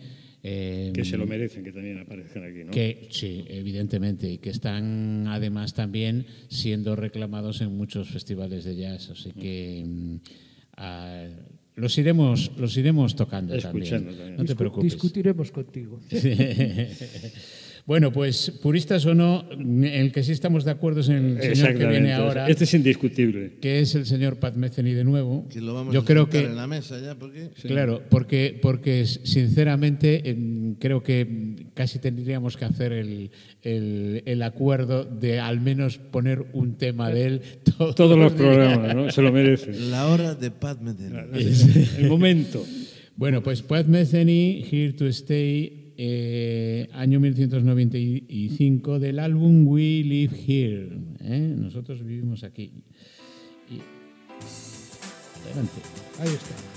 Eh, 0.46 0.92
Que 0.94 1.06
se 1.06 1.16
lo 1.18 1.26
merecen, 1.26 1.64
que 1.64 1.72
también 1.72 2.00
aparezcan 2.00 2.44
aquí, 2.44 2.66
¿no? 2.66 2.72
que 2.72 3.08
sí, 3.12 3.46
evidentemente, 3.48 4.30
y 4.30 4.38
que 4.40 4.50
están 4.50 5.26
además 5.28 5.74
también 5.74 6.26
siendo 6.50 6.98
reclamados 6.98 7.62
en 7.62 7.76
muchos 7.78 8.10
festivales 8.10 8.66
de 8.66 8.76
jazz, 8.76 9.10
así 9.10 9.32
que 9.32 9.84
mm, 9.86 10.16
ah, 10.76 11.28
los 11.76 11.98
iremos, 11.98 12.52
los 12.58 12.76
iremos 12.76 13.16
tocando 13.16 13.56
Escuchando 13.56 14.10
también. 14.10 14.18
también. 14.18 14.36
No 14.38 14.46
te 14.46 14.56
preocupes. 14.56 14.92
Discutiremos 14.92 15.50
contigo. 15.52 16.02
Bueno, 17.86 18.14
pues 18.14 18.50
puristas 18.62 19.06
o 19.06 19.14
no, 19.14 19.46
el 19.52 20.14
que 20.14 20.24
sí 20.24 20.32
estamos 20.32 20.64
de 20.64 20.72
acuerdo 20.72 21.02
es 21.02 21.10
en 21.10 21.38
el 21.38 21.54
señor 21.56 21.78
que 21.78 21.86
viene 21.86 22.14
ahora, 22.14 22.48
Este 22.48 22.64
es 22.64 22.74
indiscutible. 22.74 23.56
que 23.60 23.82
es 23.82 23.94
el 23.96 24.06
señor 24.06 24.38
Pat 24.38 24.56
Metheny 24.56 24.94
de 24.94 25.04
nuevo. 25.04 25.50
Que 25.50 25.60
lo 25.60 25.74
vamos 25.74 25.94
Yo 25.94 26.00
a 26.00 26.06
creo 26.06 26.30
que 26.30 26.40
en 26.46 26.56
la 26.56 26.66
mesa 26.66 26.98
ya, 27.02 27.16
porque... 27.16 27.50
Claro, 27.64 28.02
porque, 28.10 28.58
porque 28.62 29.06
sinceramente 29.06 30.30
em, 30.30 30.76
creo 30.76 31.04
que 31.04 31.28
casi 31.74 32.00
tendríamos 32.00 32.56
que 32.56 32.64
hacer 32.64 32.94
el, 32.94 33.32
el- 33.64 34.24
el 34.26 34.42
acuerdo 34.44 35.04
de 35.04 35.42
al 35.42 35.60
menos 35.60 35.98
poner 35.98 36.46
un 36.54 36.78
tema 36.78 37.10
de 37.10 37.26
él 37.26 37.42
todos, 37.78 37.96
Todos 37.96 38.18
los 38.18 38.32
programas, 38.32 38.96
¿no? 38.96 39.12
Se 39.12 39.22
lo 39.22 39.32
merecen. 39.34 39.92
La 39.92 40.08
hora 40.08 40.36
de 40.36 40.52
Pat 40.52 40.80
Metheny. 40.80 41.18
El 42.00 42.08
momento. 42.08 42.66
Bueno, 43.18 43.44
pues 43.44 43.62
Pat 43.62 43.88
Metheny, 43.88 44.66
Here 44.72 44.94
to 44.94 45.06
Stay, 45.08 45.83
eh, 46.06 46.90
año 46.92 47.22
1995, 47.22 49.00
del 49.00 49.20
álbum 49.20 49.66
We 49.66 50.04
Live 50.04 50.36
Here. 50.46 50.98
¿eh? 51.22 51.56
Nosotros 51.58 52.04
vivimos 52.04 52.44
aquí. 52.44 52.84
Adelante. 55.46 55.82
Ahí 56.20 56.28
está. 56.28 56.73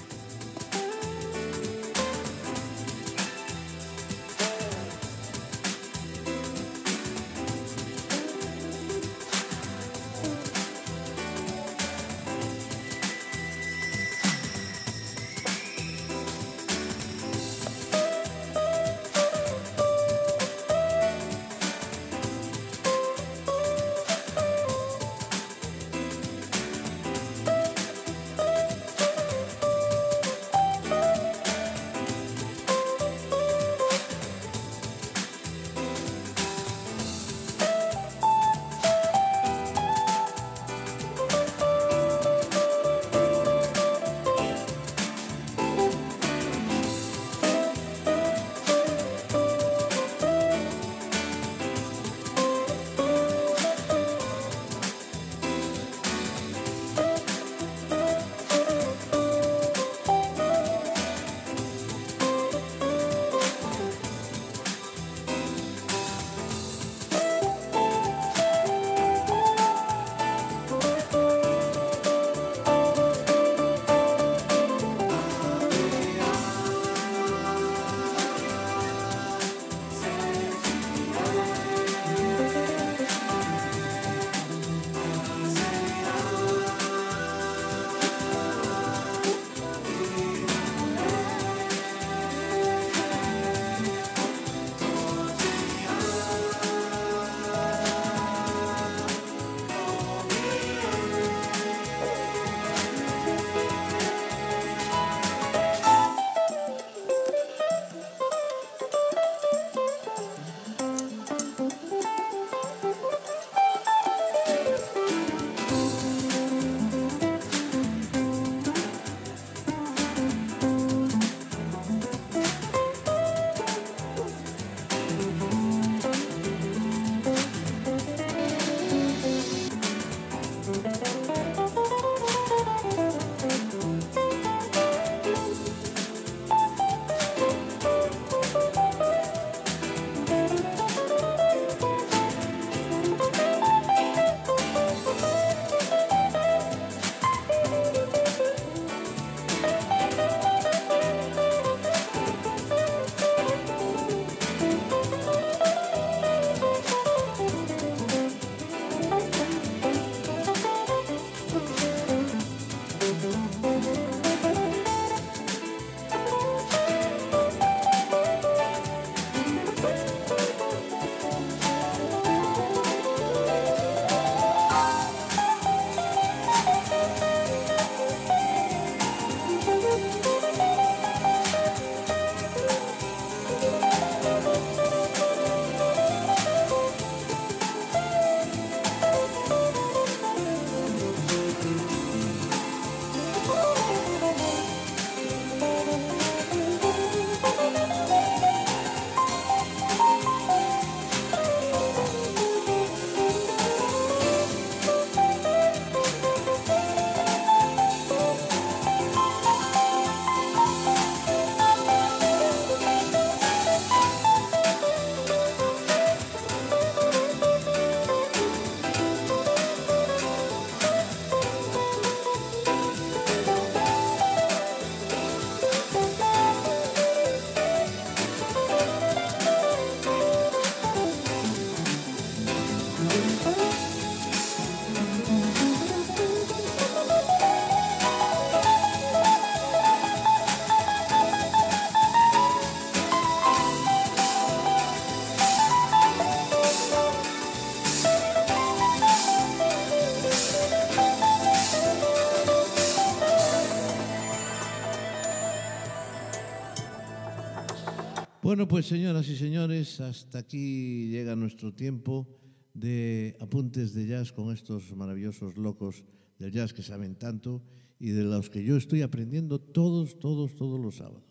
Bueno, 258.57 258.69
pues 258.69 258.87
señoras 258.87 259.29
y 259.29 259.37
señores, 259.37 260.01
hasta 260.01 260.39
aquí 260.39 261.09
llega 261.11 261.37
nuestro 261.37 261.75
tiempo 261.75 262.27
de 262.73 263.37
apuntes 263.39 263.93
de 263.93 264.07
jazz 264.07 264.33
con 264.33 264.51
estos 264.51 264.97
maravillosos 264.97 265.59
locos 265.59 266.07
del 266.39 266.53
jazz 266.53 266.73
que 266.73 266.81
saben 266.81 267.17
tanto 267.17 267.63
y 268.01 268.13
de 268.13 268.25
los 268.25 268.49
que 268.49 268.65
yo 268.65 268.79
estoy 268.79 269.03
aprendiendo 269.03 269.61
todos, 269.61 270.19
todos, 270.19 270.57
todos 270.57 270.81
los 270.81 270.97
sábados. 270.97 271.29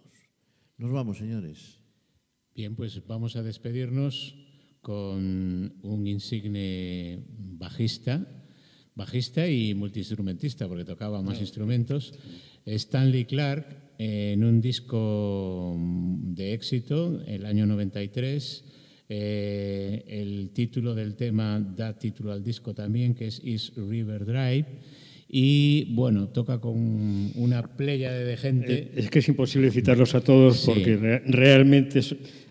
Nos 0.78 0.92
vamos, 0.92 1.18
señores. 1.18 1.80
Bien, 2.54 2.76
pues 2.76 3.04
vamos 3.08 3.36
a 3.36 3.42
despedirnos 3.42 4.36
con 4.82 5.80
un 5.82 6.06
insigne 6.06 7.26
bajista, 7.40 8.46
bajista 8.94 9.50
y 9.50 9.74
multiinstrumentista, 9.74 10.68
porque 10.68 10.86
tocaba 10.86 11.24
más 11.24 11.42
instrumentos, 11.42 12.14
Stanley 12.68 13.26
Clark, 13.26 13.85
en 13.98 14.44
un 14.44 14.62
disco 14.62 15.78
de 15.80 16.54
éxito, 16.54 17.22
el 17.26 17.46
año 17.46 17.66
93. 17.66 18.64
Eh, 19.08 20.04
el 20.08 20.50
título 20.52 20.96
del 20.96 21.16
tema 21.16 21.60
da 21.60 21.94
título 21.98 22.32
al 22.32 22.44
disco 22.44 22.74
también, 22.74 23.14
que 23.14 23.28
es 23.28 23.42
East 23.44 23.78
River 23.78 24.26
Drive. 24.26 24.66
Y 25.28 25.94
bueno, 25.94 26.30
toca 26.30 26.60
con 26.60 27.32
una 27.36 27.76
playa 27.76 28.12
de 28.12 28.38
gente. 28.38 28.74
Eh, 28.74 28.92
es 28.96 29.10
que 29.10 29.20
es 29.20 29.28
imposible 29.28 29.72
citarlos 29.72 30.16
a 30.16 30.22
todos 30.22 30.60
sí. 30.60 30.66
porque 30.68 30.98
re 30.98 31.20
realmente 31.26 32.02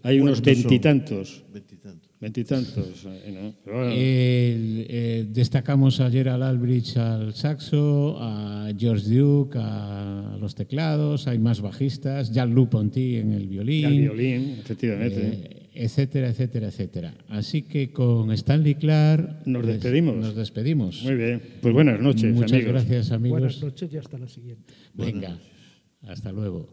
hay 0.03 0.21
unos 0.21 0.43
veintitantos. 0.43 1.45
Veintitantos. 1.53 2.11
Veintitantos. 2.25 3.07
Eh, 3.07 3.33
¿no? 3.35 3.55
Bueno. 3.71 3.91
Eh, 3.93 4.87
eh, 4.89 5.27
destacamos 5.29 6.01
a 6.01 6.11
Gerald 6.11 6.43
Albridge 6.43 6.97
al 6.97 7.35
saxo, 7.35 8.17
a 8.19 8.71
George 8.79 9.11
Duke 9.15 9.59
a 9.61 10.39
los 10.41 10.55
teclados, 10.55 11.29
hay 11.29 11.39
más 11.39 11.61
bajistas, 11.61 12.33
Jean-Luc 12.33 12.71
Ponty 12.71 13.17
en 13.17 13.33
el 13.33 13.47
violín. 13.47 13.85
El 13.85 14.01
violín, 14.01 14.57
efectivamente. 14.59 15.21
Eh, 15.21 15.69
etcétera, 15.75 16.31
etcétera, 16.31 16.69
etcétera. 16.69 17.15
Así 17.29 17.61
que 17.61 17.93
con 17.93 18.33
Stanley 18.33 18.77
Clark 18.77 19.43
nos 19.45 19.67
despedimos. 19.67 20.17
Nos 20.17 20.35
despedimos. 20.35 21.03
Muy 21.03 21.17
bien. 21.17 21.43
Pues 21.61 21.75
buenas 21.75 22.01
noches, 22.01 22.35
Muchas 22.35 22.53
amigos. 22.53 22.73
gracias, 22.73 23.13
amigos. 23.13 23.39
Buenas 23.39 23.63
noches 23.63 23.93
y 23.93 23.99
hasta 23.99 24.17
la 24.17 24.29
siguiente. 24.29 24.73
Venga, 24.95 25.39
hasta 26.01 26.33
luego. 26.33 26.71